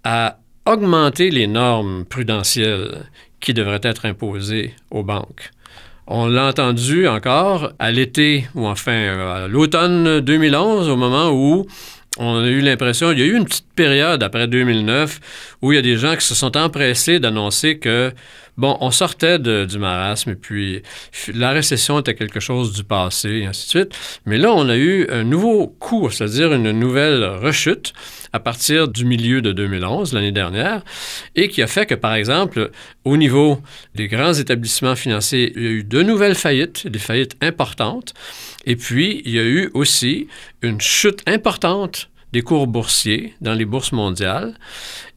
à 0.04 0.40
augmenter 0.66 1.30
les 1.30 1.46
normes 1.46 2.06
prudentielles 2.06 3.06
qui 3.40 3.54
devraient 3.54 3.82
être 3.84 4.08
imposées 4.08 4.74
aux 4.90 5.04
banques. 5.04 5.52
On 6.08 6.28
l'a 6.28 6.48
entendu 6.48 7.08
encore 7.08 7.74
à 7.80 7.92
l'été, 7.92 8.48
ou 8.56 8.66
enfin 8.66 8.92
à 8.92 9.48
l'automne 9.48 10.20
2011, 10.20 10.90
au 10.90 10.96
moment 10.96 11.30
où 11.32 11.68
on 12.18 12.44
a 12.44 12.48
eu 12.48 12.60
l'impression, 12.60 13.12
il 13.12 13.20
y 13.20 13.22
a 13.22 13.26
eu 13.26 13.38
une 13.38 13.46
petite 13.46 13.72
période 13.76 14.22
après 14.22 14.48
2009 14.48 15.20
où 15.62 15.72
il 15.72 15.76
y 15.76 15.80
a 15.80 15.82
des 15.82 15.98
gens 15.98 16.16
qui 16.16 16.26
se 16.26 16.36
sont 16.36 16.58
empressés 16.58 17.20
d'annoncer 17.20 17.78
que 17.78 18.12
Bon, 18.58 18.78
on 18.82 18.92
sortait 18.92 19.40
du 19.40 19.80
marasme, 19.80 20.32
et 20.32 20.36
puis 20.36 20.84
la 21.34 21.52
récession 21.52 22.00
était 22.00 22.16
quelque 22.16 22.40
chose 22.40 22.74
du 22.74 22.84
passé, 22.84 23.30
et 23.30 23.46
ainsi 23.46 23.66
de 23.66 23.70
suite. 23.70 23.98
Mais 24.26 24.38
là, 24.38 24.54
on 24.54 24.68
a 24.70 24.76
eu 24.76 25.08
un 25.10 25.24
nouveau 25.24 25.68
coup, 25.68 26.10
c'est-à-dire 26.10 26.54
une 26.54 26.72
nouvelle 26.72 27.24
rechute 27.24 27.94
à 28.34 28.40
partir 28.40 28.88
du 28.88 29.06
milieu 29.06 29.42
de 29.42 29.52
2011, 29.52 30.14
l'année 30.14 30.32
dernière, 30.32 30.84
et 31.36 31.48
qui 31.48 31.62
a 31.62 31.68
fait 31.68 31.86
que, 31.86 31.96
par 31.96 32.14
exemple, 32.14 32.72
au 33.04 33.18
niveau 33.18 33.62
des 33.96 34.08
grands 34.08 34.34
établissements 34.34 34.96
financiers, 34.96 35.54
il 35.56 35.64
y 35.64 35.68
a 35.68 35.72
eu 35.72 35.84
de 35.84 36.02
nouvelles 36.04 36.36
faillites, 36.36 36.88
des 36.88 37.00
faillites 37.00 37.38
importantes, 37.42 38.14
et 38.66 38.76
puis 38.76 39.22
il 39.26 39.32
y 39.32 39.40
a 39.40 39.44
eu 39.44 39.72
aussi 39.74 40.28
une 40.62 40.80
chute 40.80 41.24
importante 41.28 42.10
des 42.32 42.42
cours 42.44 42.68
boursiers 42.68 43.34
dans 43.42 43.54
les 43.54 43.66
bourses 43.66 43.92
mondiales. 43.92 44.54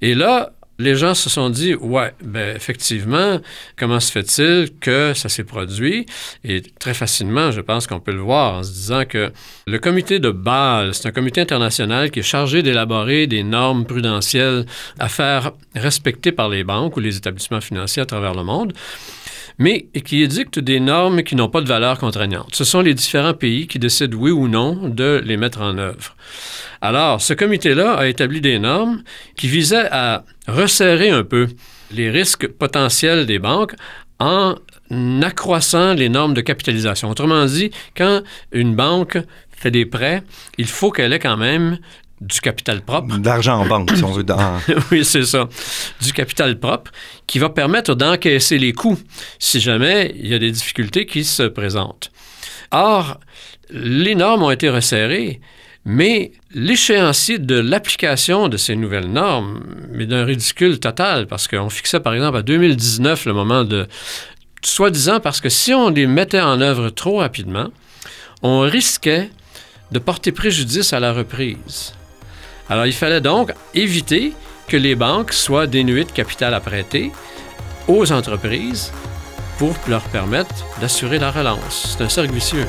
Et 0.01 0.15
là, 0.15 0.53
les 0.79 0.97
gens 0.97 1.15
se 1.15 1.31
sont 1.31 1.51
dit, 1.51 1.75
ouais, 1.75 2.13
ben 2.23 2.57
effectivement, 2.57 3.41
comment 3.77 4.01
se 4.01 4.11
fait-il 4.11 4.71
que 4.81 5.13
ça 5.15 5.29
s'est 5.29 5.45
produit? 5.45 6.07
Et 6.43 6.63
très 6.79 6.95
facilement, 6.95 7.51
je 7.51 7.61
pense 7.61 7.87
qu'on 7.87 8.01
peut 8.01 8.13
le 8.13 8.21
voir 8.21 8.55
en 8.55 8.63
se 8.63 8.73
disant 8.73 9.05
que 9.05 9.33
le 9.67 9.79
comité 9.79 10.19
de 10.19 10.31
Bâle, 10.31 10.95
c'est 10.95 11.07
un 11.07 11.13
comité 11.13 11.41
international 11.41 12.11
qui 12.11 12.21
est 12.21 12.25
chargé 12.25 12.63
d'élaborer 12.63 13.27
des 13.27 13.43
normes 13.43 13.85
prudentielles 13.85 14.67
à 14.99 15.09
faire 15.09 15.53
respecter 15.75 16.33
par 16.33 16.49
les 16.49 16.65
banques 16.65 16.97
ou 16.97 17.01
les 17.01 17.17
établissements 17.17 17.61
financiers 17.61 18.03
à 18.03 18.07
travers 18.07 18.35
le 18.35 18.43
monde 18.43 18.73
mais 19.59 19.87
qui 20.05 20.23
édictent 20.23 20.59
des 20.59 20.81
normes 20.81 21.23
qui 21.23 21.37
n'ont 21.37 21.49
pas 21.49 21.61
de 21.61 21.69
valeur 21.69 21.99
contraignante. 21.99 22.55
Ce 22.55 22.65
sont 22.65 22.81
les 22.81 22.95
différents 22.95 23.35
pays 23.35 23.67
qui 23.67 23.79
décident 23.79 24.17
oui 24.17 24.31
ou 24.31 24.49
non 24.49 24.89
de 24.89 25.23
les 25.25 25.37
mettre 25.37 25.61
en 25.61 25.79
œuvre. 25.79 26.17
Alors, 26.81 27.21
ce 27.21 27.33
comité-là 27.33 27.95
a 27.95 28.07
établi 28.07 28.41
des 28.41 28.59
normes 28.59 29.03
qui 29.37 29.49
visaient 29.49 29.89
à 29.91 30.25
resserrer 30.49 31.11
un 31.11 31.25
peu 31.25 31.49
les 31.91 32.11
risques 32.11 32.49
potentiels 32.49 33.27
des 33.27 33.39
banques 33.39 33.75
en 34.19 34.57
accroissant 35.23 35.95
les 35.95 36.09
normes 36.09 36.35
de 36.35 36.41
capitalisation. 36.41 37.11
Autrement 37.11 37.47
dit, 37.47 37.71
quand 37.97 38.23
une 38.53 38.75
banque 38.75 39.19
fait 39.51 39.71
des 39.71 39.87
prêts, 39.87 40.23
il 40.59 40.67
faut 40.67 40.91
qu'elle 40.91 41.13
ait 41.13 41.19
quand 41.19 41.37
même 41.37 41.79
du 42.25 42.41
capital 42.41 42.83
propre. 42.83 43.17
D'argent 43.19 43.61
en 43.61 43.67
banque, 43.67 43.91
si 43.95 44.05
on 44.05 44.13
veut. 44.13 44.25
oui, 44.91 45.05
c'est 45.05 45.25
ça. 45.25 45.49
Du 46.01 46.13
capital 46.13 46.59
propre 46.59 46.91
qui 47.27 47.39
va 47.39 47.51
permettre 47.51 47.95
d'encaisser 47.95 48.59
les 48.59 48.73
coûts 48.73 48.99
si 49.39 49.61
jamais 49.61 50.15
il 50.17 50.29
y 50.29 50.35
a 50.35 50.39
des 50.39 50.51
difficultés 50.51 51.07
qui 51.07 51.25
se 51.25 51.45
présentent. 51.45 52.11
Or, 52.71 53.21
les 53.71 54.15
normes 54.15 54.43
ont 54.43 54.51
été 54.51 54.69
resserrées 54.69 55.41
mais 55.85 56.33
l'échéancier 56.55 57.39
de 57.39 57.57
l'application 57.57 58.49
de 58.49 58.57
ces 58.57 58.75
nouvelles 58.75 59.11
normes 59.11 59.63
est 59.99 60.07
d'un 60.07 60.25
ridicule 60.25 60.81
total 60.81 61.27
parce 61.27 61.47
qu'on 61.47 61.69
fixait 61.69 62.01
par 62.01 62.15
exemple 62.15 62.39
à 62.39 62.43
2019 62.43 63.27
le 63.27 63.33
moment 63.33 63.65
de... 63.65 63.87
Soi-disant 64.65 65.21
parce 65.21 65.43
que 65.43 65.51
si 65.51 65.75
on 65.75 65.91
les 65.91 66.07
mettait 66.07 66.41
en 66.41 66.63
œuvre 66.63 66.89
trop 66.89 67.19
rapidement, 67.19 67.69
on 68.43 68.61
risquait 68.61 69.29
de 69.93 69.99
porter 69.99 70.33
préjudice 70.33 70.95
à 70.95 71.01
la 71.01 71.13
reprise. 71.13 71.93
Alors 72.69 72.87
il 72.87 72.93
fallait 72.93 73.21
donc 73.21 73.53
éviter 73.75 74.33
que 74.69 74.77
les 74.77 74.95
banques 74.95 75.33
soient 75.33 75.67
dénuées 75.67 76.05
de 76.05 76.13
capital 76.13 76.55
à 76.55 76.61
prêter 76.61 77.13
aux 77.89 78.13
entreprises 78.13 78.93
pour 79.59 79.75
leur 79.89 80.03
permettre 80.05 80.55
d'assurer 80.81 81.19
la 81.19 81.31
relance. 81.31 81.97
C'est 81.97 82.05
un 82.05 82.09
cercle 82.09 82.33
vicieux. 82.33 82.67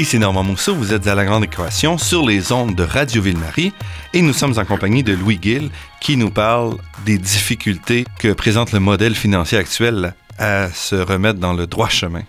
Ici 0.00 0.20
Normand 0.20 0.44
Mousseau, 0.44 0.76
vous 0.76 0.92
êtes 0.92 1.08
à 1.08 1.16
La 1.16 1.24
Grande 1.24 1.42
Équation 1.42 1.98
sur 1.98 2.24
les 2.24 2.52
ondes 2.52 2.76
de 2.76 2.84
Radio 2.84 3.20
Ville-Marie 3.20 3.72
et 4.14 4.22
nous 4.22 4.32
sommes 4.32 4.56
en 4.56 4.64
compagnie 4.64 5.02
de 5.02 5.12
Louis 5.12 5.40
Gill 5.42 5.70
qui 6.00 6.16
nous 6.16 6.30
parle 6.30 6.76
des 7.04 7.18
difficultés 7.18 8.04
que 8.20 8.32
présente 8.32 8.70
le 8.70 8.78
modèle 8.78 9.16
financier 9.16 9.58
actuel 9.58 10.14
à 10.38 10.70
se 10.70 10.94
remettre 10.94 11.40
dans 11.40 11.52
le 11.52 11.66
droit 11.66 11.88
chemin. 11.88 12.22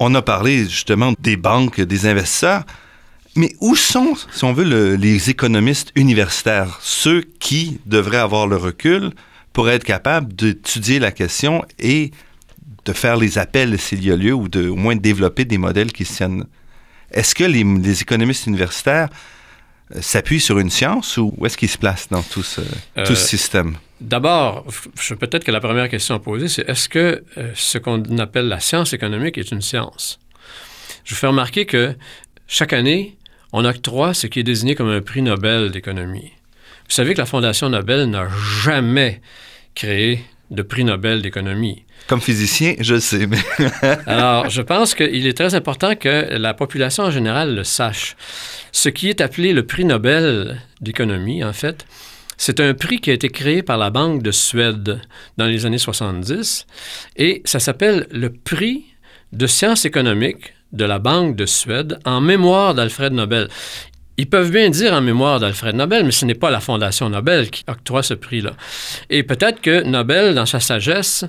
On 0.00 0.14
a 0.14 0.20
parlé 0.20 0.64
justement 0.64 1.14
des 1.18 1.38
banques, 1.38 1.80
des 1.80 2.06
investisseurs, 2.06 2.64
mais 3.36 3.56
où 3.62 3.74
sont, 3.74 4.12
si 4.30 4.44
on 4.44 4.52
veut, 4.52 4.96
les 4.96 5.30
économistes 5.30 5.92
universitaires, 5.94 6.78
ceux 6.82 7.22
qui 7.40 7.80
devraient 7.86 8.18
avoir 8.18 8.46
le 8.46 8.56
recul 8.56 9.12
pour 9.54 9.70
être 9.70 9.84
capables 9.84 10.34
d'étudier 10.34 10.98
la 10.98 11.10
question 11.10 11.64
et 11.78 12.10
de 12.84 12.92
faire 12.92 13.16
les 13.16 13.38
appels 13.38 13.78
s'il 13.78 14.04
y 14.04 14.12
a 14.12 14.16
lieu 14.16 14.34
ou 14.34 14.48
de, 14.48 14.68
au 14.68 14.76
moins 14.76 14.94
développer 14.94 15.46
des 15.46 15.56
modèles 15.56 15.90
qui 15.90 16.04
se 16.04 16.16
tiennent 16.16 16.44
est-ce 17.12 17.34
que 17.34 17.44
les, 17.44 18.02
économistes 18.02 18.46
universitaires 18.46 19.08
euh, 19.94 20.00
s'appuient 20.00 20.40
sur 20.40 20.58
une 20.58 20.70
science 20.70 21.16
ou 21.16 21.32
où 21.36 21.46
est-ce 21.46 21.56
qu'ils 21.56 21.68
se 21.68 21.78
placent 21.78 22.08
dans 22.08 22.22
tout 22.22 22.42
ce, 22.42 22.60
euh, 22.98 23.14
système? 23.14 23.76
D'abord, 24.00 24.66
peut-être 25.18 25.44
que 25.44 25.52
la 25.52 25.60
première 25.60 25.88
question 25.88 26.14
à 26.14 26.18
poser, 26.18 26.48
c'est 26.48 26.68
est-ce 26.68 26.88
que 26.88 27.24
euh, 27.38 27.50
ce 27.54 27.78
qu'on 27.78 28.02
appelle 28.18 28.48
la 28.48 28.60
science 28.60 28.92
économique 28.92 29.38
est 29.38 29.50
une 29.50 29.62
science? 29.62 30.18
Je 31.04 31.14
vous 31.14 31.20
fais 31.20 31.28
remarquer 31.28 31.66
que 31.66 31.94
chaque 32.46 32.72
année, 32.72 33.16
on 33.52 33.64
octroie 33.64 34.12
ce 34.12 34.26
qui 34.26 34.40
est 34.40 34.44
désigné 34.44 34.74
comme 34.74 34.90
un 34.90 35.00
prix 35.00 35.22
Nobel 35.22 35.70
d'économie. 35.70 36.32
Vous 36.88 36.94
savez 36.94 37.14
que 37.14 37.18
la 37.18 37.26
Fondation 37.26 37.70
Nobel 37.70 38.10
n'a 38.10 38.28
jamais 38.62 39.20
créé 39.74 40.24
de 40.50 40.62
prix 40.62 40.84
Nobel 40.84 41.22
d'économie. 41.22 41.85
Comme 42.06 42.20
physicien, 42.20 42.74
je 42.78 42.98
sais. 42.98 43.26
Mais 43.26 43.38
Alors, 44.06 44.48
je 44.48 44.62
pense 44.62 44.94
qu'il 44.94 45.26
est 45.26 45.36
très 45.36 45.54
important 45.54 45.96
que 45.96 46.36
la 46.36 46.54
population 46.54 47.04
en 47.04 47.10
général 47.10 47.54
le 47.54 47.64
sache. 47.64 48.16
Ce 48.70 48.88
qui 48.88 49.08
est 49.08 49.20
appelé 49.20 49.52
le 49.52 49.66
prix 49.66 49.84
Nobel 49.84 50.60
d'économie, 50.80 51.42
en 51.42 51.52
fait, 51.52 51.84
c'est 52.36 52.60
un 52.60 52.74
prix 52.74 53.00
qui 53.00 53.10
a 53.10 53.14
été 53.14 53.28
créé 53.28 53.62
par 53.62 53.78
la 53.78 53.90
Banque 53.90 54.22
de 54.22 54.30
Suède 54.30 55.00
dans 55.36 55.46
les 55.46 55.66
années 55.66 55.78
70 55.78 56.66
et 57.16 57.42
ça 57.44 57.58
s'appelle 57.58 58.06
le 58.10 58.30
prix 58.30 58.84
de 59.32 59.46
sciences 59.46 59.84
économiques 59.84 60.54
de 60.72 60.84
la 60.84 60.98
Banque 60.98 61.34
de 61.34 61.46
Suède 61.46 61.98
en 62.04 62.20
mémoire 62.20 62.74
d'Alfred 62.74 63.12
Nobel. 63.12 63.48
Ils 64.18 64.28
peuvent 64.28 64.50
bien 64.50 64.70
dire 64.70 64.92
en 64.92 65.00
mémoire 65.00 65.40
d'Alfred 65.40 65.74
Nobel, 65.74 66.04
mais 66.04 66.10
ce 66.10 66.24
n'est 66.24 66.34
pas 66.34 66.50
la 66.50 66.60
Fondation 66.60 67.08
Nobel 67.10 67.50
qui 67.50 67.64
octroie 67.66 68.02
ce 68.02 68.14
prix-là. 68.14 68.52
Et 69.10 69.22
peut-être 69.22 69.60
que 69.60 69.82
Nobel, 69.82 70.34
dans 70.34 70.46
sa 70.46 70.60
sagesse, 70.60 71.24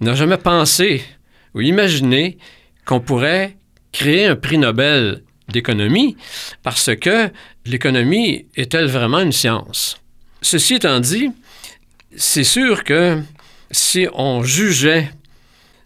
n'a 0.00 0.14
jamais 0.14 0.36
pensé 0.36 1.02
ou 1.54 1.60
imaginé 1.60 2.38
qu'on 2.84 3.00
pourrait 3.00 3.56
créer 3.92 4.26
un 4.26 4.36
prix 4.36 4.58
Nobel 4.58 5.22
d'économie 5.48 6.16
parce 6.62 6.94
que 6.96 7.30
l'économie 7.64 8.46
est-elle 8.56 8.86
vraiment 8.86 9.20
une 9.20 9.32
science? 9.32 10.00
Ceci 10.42 10.74
étant 10.74 11.00
dit, 11.00 11.30
c'est 12.16 12.44
sûr 12.44 12.84
que 12.84 13.20
si 13.70 14.06
on 14.12 14.42
jugeait 14.42 15.10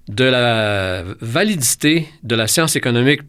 de 0.08 0.24
la 0.24 1.04
validité 1.20 2.08
de 2.22 2.34
la 2.34 2.48
science 2.48 2.74
économique 2.76 3.22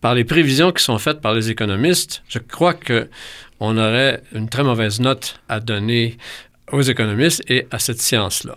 par 0.00 0.14
les 0.14 0.24
prévisions 0.24 0.72
qui 0.72 0.82
sont 0.82 0.98
faites 0.98 1.20
par 1.20 1.34
les 1.34 1.50
économistes, 1.50 2.22
je 2.28 2.38
crois 2.38 2.74
qu'on 2.74 3.76
aurait 3.76 4.22
une 4.32 4.48
très 4.48 4.64
mauvaise 4.64 4.98
note 4.98 5.40
à 5.48 5.60
donner 5.60 6.16
aux 6.72 6.82
économistes 6.82 7.42
et 7.48 7.66
à 7.70 7.78
cette 7.78 8.00
science-là. 8.00 8.56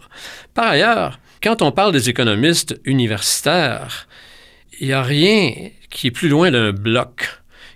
Par 0.53 0.67
ailleurs, 0.67 1.19
quand 1.45 1.61
on 1.61 1.71
parle 1.71 1.91
des 1.91 2.09
économistes 2.09 2.81
universitaires, 2.85 4.07
il 4.79 4.87
n'y 4.87 4.93
a 4.93 5.03
rien 5.03 5.69
qui 5.91 6.07
est 6.07 6.11
plus 6.11 6.27
loin 6.27 6.49
d'un 6.49 6.71
bloc 6.71 7.29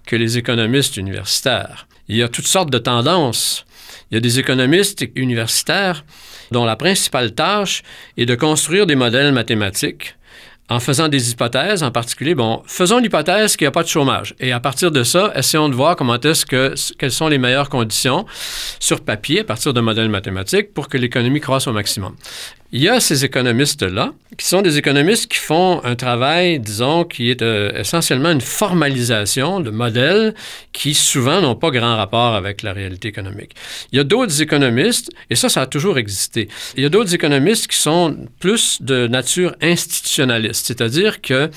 que 0.07 0.15
les 0.15 0.39
économistes 0.39 0.97
universitaires. 0.97 1.87
Il 2.07 2.15
y 2.15 2.23
a 2.23 2.29
toutes 2.29 2.47
sortes 2.47 2.71
de 2.71 2.79
tendances. 2.79 3.67
Il 4.09 4.15
y 4.15 4.17
a 4.17 4.21
des 4.21 4.39
économistes 4.39 5.05
universitaires 5.13 6.03
dont 6.49 6.65
la 6.65 6.75
principale 6.77 7.35
tâche 7.35 7.83
est 8.17 8.25
de 8.25 8.33
construire 8.33 8.87
des 8.87 8.95
modèles 8.95 9.33
mathématiques 9.33 10.15
en 10.69 10.79
faisant 10.79 11.07
des 11.07 11.31
hypothèses, 11.31 11.83
en 11.83 11.91
particulier, 11.91 12.35
bon, 12.35 12.61
faisons 12.65 12.99
l'hypothèse 12.99 13.57
qu'il 13.57 13.65
n'y 13.65 13.69
a 13.69 13.71
pas 13.71 13.83
de 13.83 13.87
chômage. 13.87 14.35
Et 14.39 14.51
à 14.51 14.59
partir 14.59 14.91
de 14.91 15.03
ça, 15.03 15.31
essayons 15.35 15.67
de 15.67 15.75
voir 15.75 15.95
comment 15.95 16.19
est-ce 16.19 16.45
que, 16.45 16.75
quelles 16.97 17.11
sont 17.11 17.27
les 17.27 17.39
meilleures 17.39 17.69
conditions 17.69 18.25
sur 18.79 19.01
papier, 19.01 19.41
à 19.41 19.43
partir 19.43 19.73
de 19.73 19.81
modèles 19.81 20.09
mathématiques, 20.09 20.73
pour 20.73 20.87
que 20.87 20.97
l'économie 20.97 21.41
croisse 21.41 21.67
au 21.67 21.73
maximum. 21.73 22.15
Il 22.71 22.83
y 22.83 22.87
a 22.87 22.99
ces 22.99 23.25
économistes-là, 23.25 24.13
qui 24.37 24.45
sont 24.45 24.61
des 24.61 24.77
économistes 24.77 25.25
qui 25.25 25.39
font 25.39 25.83
un 25.83 25.95
travail, 25.95 26.59
disons, 26.59 27.03
qui 27.03 27.31
est 27.31 27.41
euh, 27.41 27.71
essentiellement 27.75 28.29
une 28.29 28.41
formalisation 28.41 29.59
de 29.59 29.71
modèles 29.71 30.35
qui 30.71 30.93
souvent 30.93 31.41
n'ont 31.41 31.55
pas 31.55 31.71
grand 31.71 31.95
rapport 31.95 32.35
avec 32.35 32.61
la 32.61 32.71
réalité 32.71 33.07
économique. 33.07 33.55
Il 33.91 33.97
y 33.97 33.99
a 33.99 34.03
d'autres 34.03 34.39
économistes, 34.43 35.09
et 35.31 35.35
ça, 35.35 35.49
ça 35.49 35.63
a 35.63 35.65
toujours 35.65 35.97
existé, 35.97 36.47
il 36.77 36.83
y 36.83 36.85
a 36.85 36.89
d'autres 36.89 37.15
économistes 37.15 37.65
qui 37.65 37.77
sont 37.77 38.15
plus 38.39 38.79
de 38.83 39.07
nature 39.07 39.55
institutionnaliste, 39.63 40.58
c'est-à-dire 40.67 41.21
que, 41.21 41.49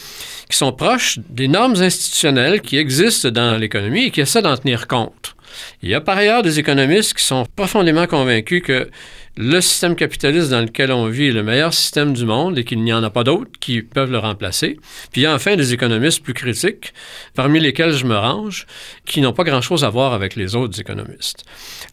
qui 0.49 0.57
sont 0.57 0.73
proches 0.73 1.19
des 1.29 1.49
normes 1.49 1.77
institutionnelles 1.77 2.61
qui 2.61 2.77
existent 2.77 3.31
dans 3.31 3.57
l'économie 3.57 4.07
et 4.07 4.11
qui 4.11 4.21
essaient 4.21 4.43
d'en 4.43 4.57
tenir 4.57 4.87
compte. 4.87 5.35
Il 5.83 5.91
y 5.91 5.95
a 5.95 6.01
par 6.01 6.17
ailleurs 6.17 6.43
des 6.43 6.59
économistes 6.59 7.15
qui 7.15 7.25
sont 7.25 7.47
profondément 7.57 8.07
convaincus 8.07 8.63
que 8.65 8.89
le 9.37 9.61
système 9.63 9.97
capitaliste 9.97 10.51
dans 10.51 10.61
lequel 10.61 10.93
on 10.93 11.07
vit 11.07 11.29
est 11.29 11.33
le 11.33 11.43
meilleur 11.43 11.73
système 11.73 12.13
du 12.13 12.27
monde 12.27 12.59
et 12.59 12.65
qu'il 12.65 12.83
n'y 12.83 12.93
en 12.93 13.03
a 13.03 13.09
pas 13.09 13.25
d'autres 13.25 13.51
qui 13.61 13.81
peuvent 13.81 14.11
le 14.11 14.19
remplacer. 14.19 14.79
Puis 15.11 15.23
il 15.23 15.25
y 15.25 15.27
a 15.27 15.35
enfin 15.35 15.57
des 15.57 15.73
économistes 15.73 16.23
plus 16.23 16.35
critiques, 16.35 16.93
parmi 17.35 17.59
lesquels 17.59 17.93
je 17.93 18.05
me 18.05 18.17
range, 18.17 18.67
qui 19.07 19.23
n'ont 19.23 19.33
pas 19.33 19.45
grand-chose 19.45 19.85
à 19.85 19.89
voir 19.89 20.13
avec 20.13 20.37
les 20.37 20.55
autres 20.55 20.79
économistes. 20.79 21.45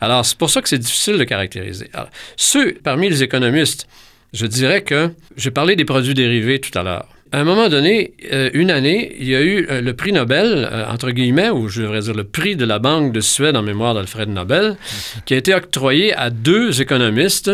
Alors 0.02 0.26
c'est 0.26 0.38
pour 0.38 0.50
ça 0.50 0.62
que 0.62 0.67
c'est 0.67 0.80
difficile 0.80 1.17
de 1.17 1.24
caractériser. 1.24 1.89
ceux 2.36 2.74
parmi 2.84 3.10
les 3.10 3.24
économistes 3.24 3.88
je 4.34 4.46
dirais 4.46 4.84
que 4.84 5.12
j'ai 5.38 5.52
parlé 5.52 5.76
des 5.76 5.86
produits 5.86 6.13
dérivés 6.13 6.60
tout 6.60 6.78
à 6.78 6.84
l'heure. 6.84 7.08
À 7.32 7.42
un 7.42 7.44
moment 7.44 7.70
donné, 7.70 8.13
euh, 8.32 8.50
une 8.54 8.72
année, 8.72 9.15
il 9.20 9.28
y 9.28 9.36
a 9.36 9.42
eu 9.42 9.68
euh, 9.70 9.82
le 9.82 9.94
prix 9.94 10.12
Nobel, 10.12 10.68
euh, 10.72 10.88
entre 10.88 11.12
guillemets, 11.12 11.52
ou 11.52 11.68
je 11.68 11.84
devrais 11.84 12.00
dire 12.00 12.15
le 12.15 12.24
prix 12.24 12.56
de 12.56 12.65
la 12.65 12.80
Banque 12.80 13.12
de 13.12 13.20
Suède 13.20 13.56
en 13.56 13.62
mémoire 13.62 13.94
d'Alfred 13.94 14.30
Nobel, 14.30 14.78
qui 15.26 15.36
a 15.36 15.38
été 15.38 15.54
octroyé 15.54 16.12
à 16.15 16.32
deux 16.32 16.82
économistes 16.82 17.52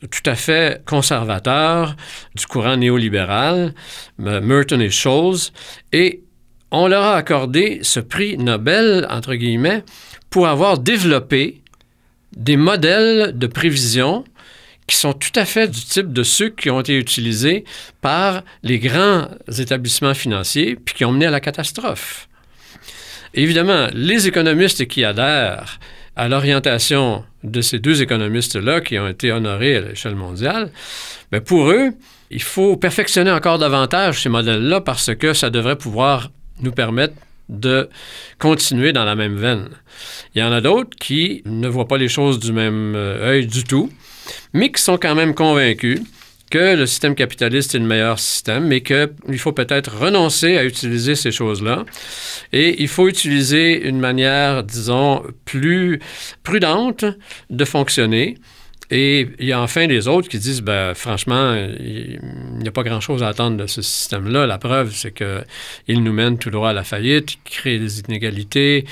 tout 0.00 0.30
à 0.30 0.34
fait 0.34 0.82
conservateurs 0.84 1.94
du 2.34 2.46
courant 2.46 2.76
néolibéral, 2.76 3.74
Merton 4.18 4.80
et 4.80 4.90
Scholes, 4.90 5.52
et 5.92 6.22
on 6.72 6.88
leur 6.88 7.04
a 7.04 7.16
accordé 7.16 7.80
ce 7.82 8.00
prix 8.00 8.36
Nobel, 8.38 9.06
entre 9.10 9.34
guillemets, 9.34 9.84
pour 10.30 10.48
avoir 10.48 10.78
développé 10.78 11.62
des 12.36 12.56
modèles 12.56 13.38
de 13.38 13.46
prévision 13.46 14.24
qui 14.92 14.98
sont 14.98 15.14
tout 15.14 15.32
à 15.36 15.46
fait 15.46 15.68
du 15.68 15.80
type 15.80 16.12
de 16.12 16.22
ceux 16.22 16.50
qui 16.50 16.68
ont 16.68 16.78
été 16.78 16.98
utilisés 16.98 17.64
par 18.02 18.42
les 18.62 18.78
grands 18.78 19.26
établissements 19.58 20.12
financiers 20.12 20.76
puis 20.76 20.94
qui 20.94 21.06
ont 21.06 21.12
mené 21.12 21.24
à 21.24 21.30
la 21.30 21.40
catastrophe. 21.40 22.28
Évidemment, 23.32 23.88
les 23.94 24.28
économistes 24.28 24.86
qui 24.86 25.02
adhèrent 25.02 25.80
à 26.14 26.28
l'orientation 26.28 27.24
de 27.42 27.62
ces 27.62 27.78
deux 27.78 28.02
économistes-là 28.02 28.82
qui 28.82 28.98
ont 28.98 29.08
été 29.08 29.32
honorés 29.32 29.76
à 29.76 29.80
l'échelle 29.80 30.14
mondiale, 30.14 30.70
bien 31.30 31.40
pour 31.40 31.70
eux, 31.70 31.92
il 32.30 32.42
faut 32.42 32.76
perfectionner 32.76 33.30
encore 33.30 33.58
davantage 33.58 34.22
ces 34.22 34.28
modèles-là 34.28 34.82
parce 34.82 35.14
que 35.14 35.32
ça 35.32 35.48
devrait 35.48 35.76
pouvoir 35.76 36.30
nous 36.60 36.72
permettre 36.72 37.14
de 37.48 37.88
continuer 38.38 38.92
dans 38.92 39.06
la 39.06 39.14
même 39.14 39.36
veine. 39.36 39.70
Il 40.34 40.40
y 40.40 40.44
en 40.44 40.52
a 40.52 40.60
d'autres 40.60 40.96
qui 40.98 41.40
ne 41.46 41.66
voient 41.66 41.88
pas 41.88 41.96
les 41.96 42.08
choses 42.08 42.38
du 42.38 42.52
même 42.52 42.94
euh, 42.94 43.30
œil 43.30 43.46
du 43.46 43.64
tout, 43.64 43.90
mais 44.52 44.70
qui 44.70 44.82
sont 44.82 44.98
quand 44.98 45.14
même 45.14 45.34
convaincus 45.34 46.00
que 46.50 46.76
le 46.76 46.84
système 46.84 47.14
capitaliste 47.14 47.74
est 47.74 47.78
le 47.78 47.86
meilleur 47.86 48.18
système, 48.18 48.66
mais 48.66 48.82
qu'il 48.82 49.38
faut 49.38 49.52
peut-être 49.52 49.96
renoncer 49.96 50.58
à 50.58 50.64
utiliser 50.64 51.14
ces 51.14 51.30
choses-là. 51.30 51.86
Et 52.52 52.82
il 52.82 52.88
faut 52.88 53.08
utiliser 53.08 53.88
une 53.88 53.98
manière, 53.98 54.62
disons, 54.62 55.22
plus 55.46 55.98
prudente 56.42 57.06
de 57.48 57.64
fonctionner 57.64 58.36
et 58.94 59.26
il 59.38 59.46
y 59.46 59.52
a 59.52 59.60
enfin 59.62 59.86
les 59.86 60.06
autres 60.06 60.28
qui 60.28 60.38
disent, 60.38 60.60
ben, 60.60 60.92
franchement, 60.92 61.54
il 61.54 62.20
n'y 62.60 62.68
a 62.68 62.72
pas 62.72 62.82
grand-chose 62.82 63.22
à 63.22 63.28
attendre 63.28 63.56
de 63.56 63.66
ce 63.66 63.80
système-là. 63.80 64.46
La 64.46 64.58
preuve, 64.58 64.92
c'est 64.92 65.14
qu'il 65.14 66.02
nous 66.02 66.12
mène 66.12 66.36
tout 66.36 66.50
droit 66.50 66.68
à 66.68 66.72
la 66.74 66.84
faillite, 66.84 67.32
il 67.32 67.50
crée 67.50 67.78
des 67.78 68.00
inégalités, 68.00 68.84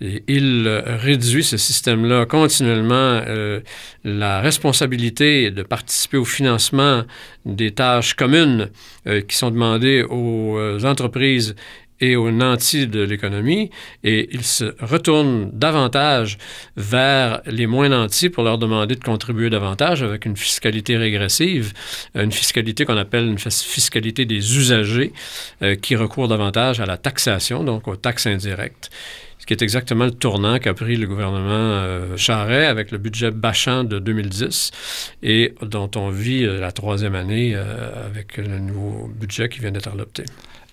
il 0.00 0.68
réduit 0.86 1.42
ce 1.42 1.56
système-là 1.56 2.24
continuellement 2.26 3.20
euh, 3.26 3.58
la 4.04 4.40
responsabilité 4.40 5.50
de 5.50 5.64
participer 5.64 6.18
au 6.18 6.24
financement 6.24 7.02
des 7.44 7.72
tâches 7.72 8.14
communes 8.14 8.70
euh, 9.08 9.22
qui 9.22 9.36
sont 9.36 9.50
demandées 9.50 10.04
aux 10.04 10.56
euh, 10.56 10.84
entreprises 10.84 11.56
et 12.00 12.16
aux 12.16 12.30
nantis 12.30 12.86
de 12.86 13.00
l'économie, 13.00 13.70
et 14.04 14.28
ils 14.32 14.44
se 14.44 14.74
retournent 14.80 15.50
davantage 15.52 16.38
vers 16.76 17.40
les 17.46 17.66
moins 17.66 17.88
nantis 17.88 18.30
pour 18.30 18.44
leur 18.44 18.58
demander 18.58 18.94
de 18.94 19.02
contribuer 19.02 19.50
davantage 19.50 20.02
avec 20.02 20.24
une 20.24 20.36
fiscalité 20.36 20.96
régressive, 20.96 21.72
euh, 22.16 22.24
une 22.24 22.32
fiscalité 22.32 22.84
qu'on 22.84 22.96
appelle 22.96 23.26
une 23.26 23.38
fiscalité 23.38 24.24
des 24.24 24.56
usagers, 24.56 25.12
euh, 25.62 25.74
qui 25.74 25.96
recourt 25.96 26.28
davantage 26.28 26.80
à 26.80 26.86
la 26.86 26.96
taxation, 26.96 27.64
donc 27.64 27.88
aux 27.88 27.96
taxes 27.96 28.26
indirectes 28.26 28.90
ce 29.40 29.46
qui 29.46 29.52
est 29.52 29.62
exactement 29.62 30.04
le 30.04 30.10
tournant 30.10 30.58
qu'a 30.58 30.74
pris 30.74 30.96
le 30.96 31.06
gouvernement 31.06 31.48
euh, 31.48 32.16
avec 32.68 32.90
le 32.90 32.98
budget 32.98 33.30
Bachand 33.30 33.84
de 33.84 34.00
2010 34.00 34.72
et 35.22 35.54
dont 35.62 35.88
on 35.94 36.10
vit 36.10 36.44
la 36.44 36.72
troisième 36.72 37.14
année 37.14 37.54
avec 37.54 38.36
le 38.36 38.58
nouveau 38.58 39.06
budget 39.06 39.48
qui 39.48 39.60
vient 39.60 39.70
d'être 39.70 39.88
adopté. 39.88 40.24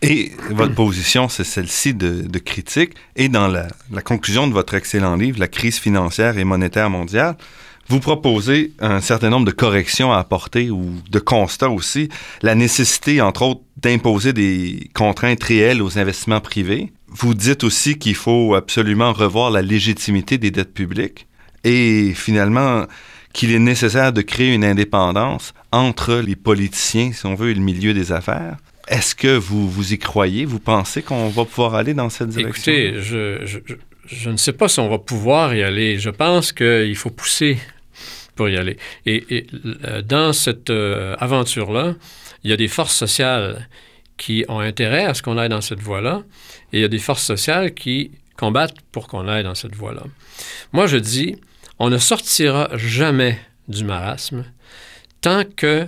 Et 0.08 0.32
votre 0.52 0.76
position, 0.76 1.30
c'est 1.30 1.44
celle-ci 1.44 1.96
de, 1.96 2.38
critique. 2.38 2.92
Et 3.16 3.28
dans 3.28 3.48
la, 3.48 3.68
conclusion 4.04 4.48
de 4.48 4.54
votre 4.54 4.76
excellent 4.76 5.16
livre, 5.16 5.40
La 5.40 5.48
crise 5.48 5.80
financière 5.80 6.38
et 6.38 6.44
monétaire 6.44 6.92
mondiale, 6.92 7.36
vous 7.88 8.00
proposez 8.00 8.74
un 8.80 9.02
certain 9.02 9.32
nombre 9.32 9.48
de 9.48 9.52
corrections 9.52 10.14
à 10.14 10.20
apporter 10.20 10.70
ou 10.70 10.94
de 11.10 11.20
constats 11.20 11.72
aussi. 11.72 12.10
La 12.44 12.54
nécessité, 12.54 13.20
entre 13.20 13.42
autres, 13.42 13.62
d'imposer 13.78 14.32
des 14.32 14.92
contraintes 14.94 15.44
réelles 15.44 15.82
aux 15.82 15.98
investissements 15.98 16.40
privés. 16.40 16.94
Vous 17.08 17.34
dites 17.34 17.64
aussi 17.64 17.98
qu'il 17.98 18.16
faut 18.16 18.54
absolument 18.54 19.12
revoir 19.12 19.50
la 19.50 19.64
légitimité 19.64 20.38
des 20.38 20.52
dettes 20.52 20.74
publiques. 20.74 21.26
Et 21.64 22.14
finalement, 22.14 22.86
qu'il 23.34 23.54
est 23.54 23.60
nécessaire 23.60 24.14
de 24.14 24.22
créer 24.22 24.54
une 24.54 24.66
indépendance 24.66 25.56
entre 25.72 26.16
les 26.16 26.36
politiciens, 26.36 27.12
si 27.12 27.26
on 27.26 27.34
veut, 27.34 27.50
et 27.50 27.56
le 27.56 27.62
milieu 27.62 27.96
des 27.96 28.12
affaires. 28.12 28.58
Est-ce 28.88 29.16
que 29.16 29.36
vous, 29.36 29.94
y 29.94 29.98
croyez? 29.98 30.46
Vous 30.46 30.60
pensez 30.60 31.02
qu'on 31.02 31.30
va 31.30 31.46
pouvoir 31.46 31.76
aller 31.76 31.94
dans 31.94 32.10
cette 32.10 32.30
direction? 32.30 32.72
Écoutez, 32.72 33.02
je, 33.02 34.30
ne 34.30 34.38
sais 34.38 34.54
pas 34.54 34.68
si 34.68 34.80
on 34.80 34.90
va 34.90 35.00
pouvoir 35.00 35.56
y 35.56 35.64
aller. 35.64 35.98
Je 35.98 36.10
pense 36.12 36.52
qu'il 36.52 36.96
faut 36.96 37.10
pousser 37.10 37.58
pour 38.36 38.50
y 38.50 38.58
aller. 38.58 38.78
Et, 39.06 39.48
euh, 39.86 40.02
dans 40.02 40.34
cette 40.34 40.70
euh, 40.70 41.16
aventure-là, 41.20 41.96
il 42.44 42.52
y 42.52 42.54
a 42.54 42.58
des 42.58 42.68
forces 42.68 42.96
sociales 42.96 43.68
qui 44.18 44.46
ont 44.48 44.60
intérêt 44.60 45.06
à 45.06 45.14
ce 45.14 45.22
qu'on 45.22 45.38
aille 45.38 45.50
dans 45.50 45.62
cette 45.62 45.82
voie-là, 45.82 46.24
et 46.72 46.78
il 46.78 46.82
y 46.82 46.86
a 46.86 46.90
des 46.90 47.00
forces 47.00 47.24
sociales 47.24 47.74
qui 47.74 48.12
combattent 48.38 48.80
pour 48.92 49.08
qu'on 49.08 49.28
aille 49.28 49.44
dans 49.44 49.56
cette 49.56 49.76
voie-là. 49.76 50.04
Moi, 50.74 50.88
je 50.88 50.98
dis, 50.98 51.36
on 51.80 51.90
ne 51.90 51.98
sortira 51.98 52.70
jamais 52.76 53.40
du 53.68 53.84
marasme 53.84 54.46
tant 55.22 55.44
que 55.44 55.88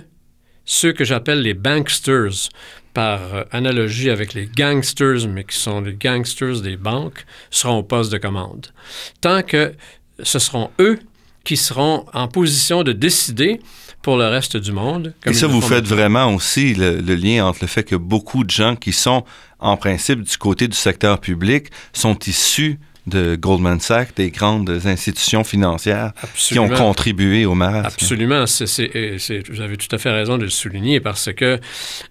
ceux 0.64 0.92
que 0.92 1.04
j'appelle 1.04 1.40
les 1.40 1.54
banksters, 1.54 2.50
par 2.98 3.32
euh, 3.32 3.44
analogie 3.52 4.10
avec 4.10 4.34
les 4.34 4.46
gangsters, 4.46 5.28
mais 5.28 5.44
qui 5.44 5.56
sont 5.56 5.80
les 5.80 5.94
gangsters 5.94 6.60
des 6.62 6.76
banques, 6.76 7.24
seront 7.48 7.76
au 7.76 7.82
poste 7.84 8.10
de 8.10 8.18
commande. 8.18 8.72
Tant 9.20 9.42
que 9.42 9.72
ce 10.20 10.40
seront 10.40 10.70
eux 10.80 10.98
qui 11.44 11.56
seront 11.56 12.06
en 12.12 12.26
position 12.26 12.82
de 12.82 12.90
décider 12.90 13.60
pour 14.02 14.16
le 14.16 14.26
reste 14.26 14.56
du 14.56 14.72
monde. 14.72 15.14
Et 15.26 15.32
ça, 15.32 15.46
vous 15.46 15.60
faites 15.60 15.86
vraiment 15.86 16.34
aussi 16.34 16.74
le, 16.74 16.98
lien 17.14 17.46
entre 17.46 17.60
le 17.62 17.68
fait 17.68 17.84
que 17.84 17.94
beaucoup 17.94 18.42
de 18.42 18.50
gens 18.50 18.74
qui 18.74 18.92
sont 18.92 19.24
en 19.60 19.76
principe 19.76 20.22
du 20.22 20.36
côté 20.36 20.66
du 20.66 20.76
secteur 20.76 21.20
public 21.20 21.68
sont 21.92 22.18
issus 22.26 22.80
de 23.08 23.36
Goldman 23.36 23.80
Sachs, 23.80 24.14
des 24.14 24.30
grandes 24.30 24.70
institutions 24.84 25.44
financières 25.44 26.12
qui 26.34 26.58
ont 26.58 26.68
contribué 26.68 27.46
au 27.46 27.54
marasme. 27.54 27.86
Absolument. 27.86 28.44
vous 28.44 29.60
avez 29.60 29.76
tout 29.76 29.94
à 29.94 29.98
fait 29.98 30.10
raison 30.10 30.38
de 30.38 30.44
le 30.44 30.50
souligner 30.50 31.00
parce 31.00 31.32
que 31.32 31.58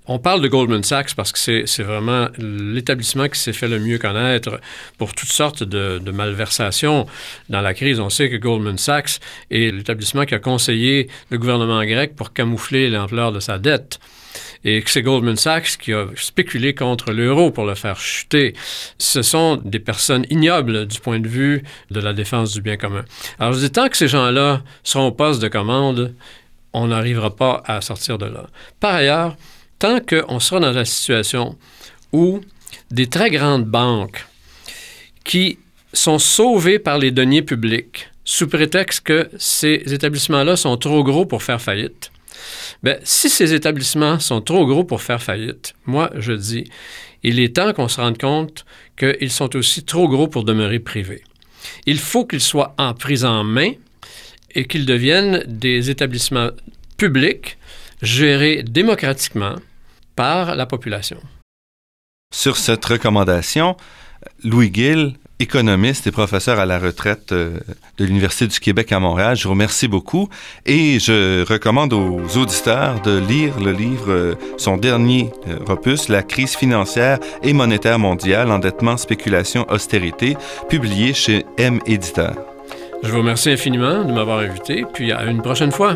on 0.06 0.20
parle 0.20 0.42
de 0.42 0.48
Goldman 0.48 0.84
Sachs 0.84 1.16
parce 1.16 1.32
que 1.32 1.66
c'est 1.66 1.84
vraiment 1.84 2.28
l'établissement 2.38 3.28
qui 3.28 3.40
s'est 3.40 3.54
fait 3.54 3.68
le 3.68 3.80
mieux 3.80 3.98
connaître 3.98 4.60
pour 4.98 5.14
toutes 5.14 5.32
sortes 5.32 5.64
de, 5.64 6.00
de, 6.00 6.12
malversations 6.12 7.06
dans 7.50 7.62
la 7.62 7.74
crise. 7.74 8.00
On 8.00 8.10
sait 8.10 8.30
que 8.30 8.36
Goldman 8.36 8.78
Sachs 8.78 9.20
est 9.52 9.72
l'établissement 9.72 10.26
qui 10.26 10.36
a 10.36 10.40
conseillé 10.40 11.10
le 11.30 11.38
gouvernement 11.38 11.84
grec 11.86 12.16
pour 12.16 12.34
camoufler 12.34 12.90
l'ampleur 12.90 13.32
de 13.32 13.40
sa 13.40 13.58
dette 13.58 14.00
et 14.64 14.82
que 14.82 14.90
c'est 14.90 15.02
Goldman 15.02 15.36
Sachs 15.36 15.78
qui 15.78 15.94
a 15.94 16.08
spéculé 16.16 16.74
contre 16.74 17.12
l'euro 17.12 17.52
pour 17.52 17.66
le 17.66 17.76
faire 17.76 18.00
chuter. 18.00 18.54
Ce 18.98 19.22
sont 19.22 19.58
des 19.64 19.80
personnes 19.80 20.26
ignobles 20.30 20.88
du 20.88 21.00
point 21.00 21.20
de 21.20 21.28
vue 21.28 21.64
de 21.92 22.00
la 22.00 22.14
défense 22.14 22.54
du 22.54 22.62
bien 22.62 22.78
commun. 22.78 23.06
Alors 23.40 23.54
je 23.54 23.60
dis, 23.60 23.72
tant 23.72 23.90
que 23.90 23.98
ces 23.98 24.08
gens-là 24.08 24.64
seront 24.84 25.08
au 25.08 25.12
poste 25.12 25.42
de 25.42 25.48
commande, 25.48 26.14
on 26.74 26.88
n'arrivera 26.88 27.36
pas 27.36 27.64
à 27.66 27.82
sortir 27.82 28.18
de 28.18 28.26
là. 28.26 28.48
Par 28.80 28.96
ailleurs, 28.96 29.36
tant 29.80 30.00
qu'on 30.00 30.40
sera 30.40 30.60
dans 30.60 30.72
la 30.72 30.86
situation 30.86 31.58
où 32.12 32.42
des 32.92 33.08
très 33.08 33.30
grandes 33.30 33.66
banques 33.66 34.26
qui 35.24 35.60
sont 35.94 36.20
sauvées 36.20 36.80
par 36.80 36.98
les 36.98 37.12
deniers 37.12 37.42
publics 37.42 38.10
sous 38.24 38.48
prétexte 38.48 39.02
que 39.02 39.30
ces 39.38 39.82
établissements-là 39.94 40.58
sont 40.58 40.76
trop 40.78 41.04
gros 41.04 41.26
pour 41.26 41.44
faire 41.44 41.62
faillite, 41.62 42.12
Bien, 42.84 42.98
si 43.04 43.30
ces 43.30 43.54
établissements 43.54 44.20
sont 44.20 44.42
trop 44.42 44.66
gros 44.66 44.84
pour 44.84 45.02
faire 45.02 45.22
faillite, 45.22 45.74
moi, 45.86 46.12
je 46.16 46.34
dis, 46.34 46.66
il 47.24 47.40
est 47.40 47.56
temps 47.56 47.74
qu'on 47.74 47.88
se 47.88 48.00
rende 48.00 48.18
compte 48.18 48.66
qu'ils 48.98 49.32
sont 49.32 49.56
aussi 49.56 49.84
trop 49.84 50.08
gros 50.08 50.28
pour 50.28 50.44
demeurer 50.44 50.80
privés. 50.80 51.24
Il 51.86 52.00
faut 52.00 52.26
qu'ils 52.26 52.42
soient 52.42 52.76
en 52.78 52.94
prise 52.94 53.26
en 53.26 53.44
main 53.44 53.72
et 54.56 54.66
qu'ils 54.66 54.86
deviennent 54.86 55.44
des 55.48 55.90
établissements 55.90 56.50
publics 56.98 57.58
gérés 58.02 58.64
démocratiquement 58.64 59.56
par 60.16 60.56
la 60.56 60.66
population. 60.66 61.20
Sur 62.34 62.58
cette 62.58 62.84
recommandation, 62.86 63.78
Louis 64.44 64.72
Gill 64.74 65.14
économiste 65.40 66.08
et 66.08 66.12
professeur 66.12 66.60
à 66.60 66.66
la 66.66 66.80
retraite 66.80 67.32
euh, 67.32 67.60
de 67.98 68.06
l'Université 68.06 68.48
du 68.48 68.60
Québec 68.60 68.92
à 68.92 69.00
Montréal. 69.00 69.36
Je 69.36 69.44
vous 69.44 69.52
remercie 69.52 69.88
beaucoup 69.88 70.30
et 70.66 71.00
je 71.00 71.46
recommande 71.48 71.94
aux 71.94 72.38
auditeurs 72.38 73.02
de 73.02 73.20
lire 73.20 73.60
le 73.60 73.72
livre, 73.72 74.12
euh, 74.12 74.36
son 74.58 74.78
dernier 74.78 75.32
euh, 75.48 75.60
opus, 75.72 76.10
La 76.10 76.24
crise 76.24 76.56
financière 76.56 77.20
et 77.44 77.54
monétaire 77.54 78.00
mondiale, 78.00 78.52
endettement, 78.52 78.98
spéculation, 78.98 79.66
austérité, 79.70 80.38
publié 80.70 81.14
chez 81.14 81.46
M 81.58 81.80
Éditeur. 81.86 82.36
Je 83.04 83.12
vous 83.12 83.20
remercie 83.20 83.52
infiniment 83.52 84.04
de 84.04 84.12
m'avoir 84.12 84.40
invité, 84.40 84.86
puis 84.92 85.12
à 85.12 85.26
une 85.26 85.44
prochaine 85.44 85.72
fois. 85.72 85.96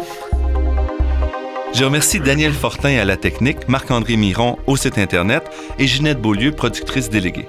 Je 1.74 1.84
remercie 1.84 2.20
Daniel 2.20 2.54
Fortin 2.54 3.00
à 3.00 3.06
la 3.06 3.18
technique, 3.18 3.68
Marc-André 3.68 4.18
Miron 4.18 4.60
au 4.68 4.76
site 4.76 5.00
Internet 5.00 5.44
et 5.80 5.88
Ginette 5.88 6.22
Beaulieu, 6.22 6.52
productrice 6.52 7.10
déléguée. 7.10 7.48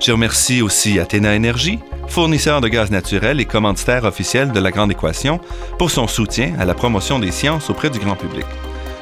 Je 0.00 0.12
remercie 0.12 0.62
aussi 0.62 1.00
Athéna 1.00 1.34
Énergie, 1.34 1.80
fournisseur 2.06 2.60
de 2.60 2.68
gaz 2.68 2.90
naturel 2.90 3.40
et 3.40 3.44
commanditaire 3.44 4.04
officiel 4.04 4.52
de 4.52 4.60
la 4.60 4.70
Grande 4.70 4.92
Équation, 4.92 5.40
pour 5.78 5.90
son 5.90 6.06
soutien 6.06 6.54
à 6.58 6.64
la 6.64 6.74
promotion 6.74 7.18
des 7.18 7.32
sciences 7.32 7.68
auprès 7.68 7.90
du 7.90 7.98
grand 7.98 8.14
public. 8.14 8.46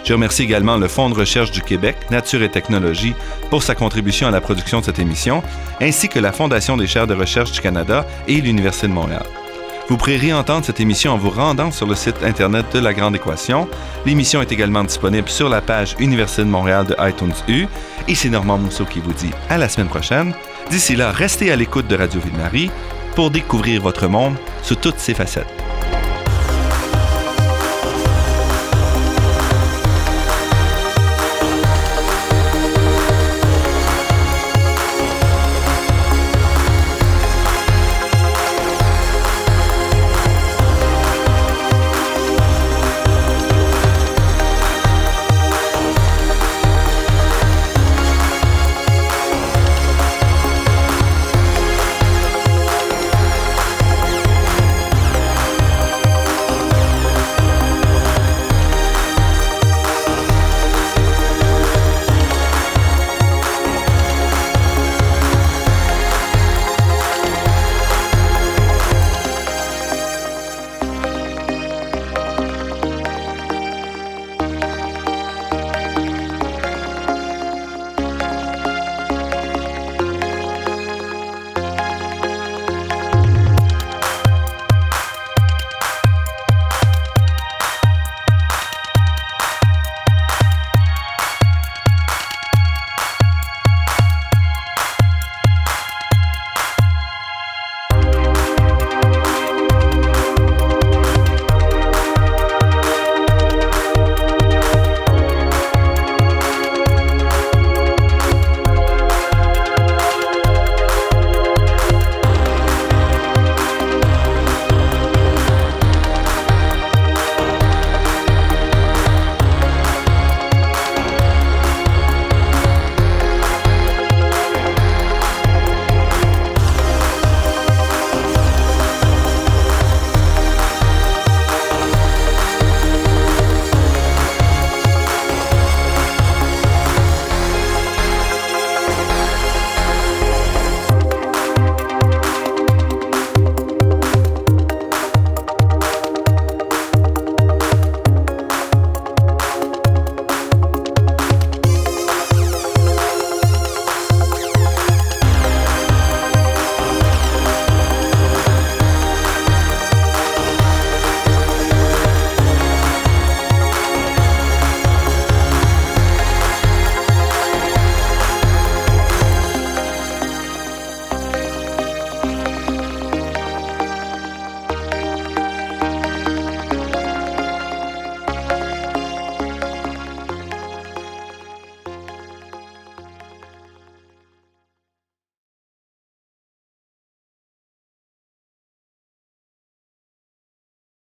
Je 0.04 0.14
remercie 0.14 0.42
également 0.42 0.76
le 0.78 0.88
Fonds 0.88 1.10
de 1.10 1.14
recherche 1.14 1.50
du 1.50 1.60
Québec, 1.60 1.96
Nature 2.10 2.42
et 2.42 2.50
Technologie, 2.50 3.14
pour 3.50 3.62
sa 3.62 3.74
contribution 3.74 4.26
à 4.26 4.30
la 4.30 4.40
production 4.40 4.80
de 4.80 4.86
cette 4.86 4.98
émission, 4.98 5.42
ainsi 5.80 6.08
que 6.08 6.18
la 6.18 6.32
Fondation 6.32 6.76
des 6.76 6.86
chaires 6.86 7.06
de 7.06 7.14
recherche 7.14 7.52
du 7.52 7.60
Canada 7.60 8.06
et 8.26 8.40
l'Université 8.40 8.88
de 8.88 8.92
Montréal. 8.92 9.26
Vous 9.88 9.96
pourrez 9.96 10.16
réentendre 10.16 10.64
cette 10.64 10.80
émission 10.80 11.12
en 11.12 11.18
vous 11.18 11.30
rendant 11.30 11.70
sur 11.70 11.86
le 11.86 11.94
site 11.94 12.16
Internet 12.24 12.66
de 12.72 12.80
La 12.80 12.92
Grande 12.92 13.14
Équation. 13.14 13.68
L'émission 14.04 14.40
est 14.40 14.50
également 14.50 14.82
disponible 14.82 15.28
sur 15.28 15.48
la 15.48 15.60
page 15.60 15.94
Université 16.00 16.42
de 16.42 16.48
Montréal 16.48 16.86
de 16.86 16.96
iTunes 16.98 17.34
U. 17.48 17.66
C'est 18.12 18.28
Normand 18.30 18.58
Mousseau 18.58 18.84
qui 18.84 18.98
vous 18.98 19.12
dit 19.12 19.30
à 19.48 19.58
la 19.58 19.68
semaine 19.68 19.88
prochaine. 19.88 20.34
D'ici 20.70 20.96
là, 20.96 21.12
restez 21.12 21.52
à 21.52 21.56
l'écoute 21.56 21.86
de 21.86 21.96
Radio 21.96 22.20
Ville-Marie 22.20 22.70
pour 23.14 23.30
découvrir 23.30 23.82
votre 23.82 24.08
monde 24.08 24.34
sous 24.62 24.74
toutes 24.74 24.98
ses 24.98 25.14
facettes. 25.14 25.65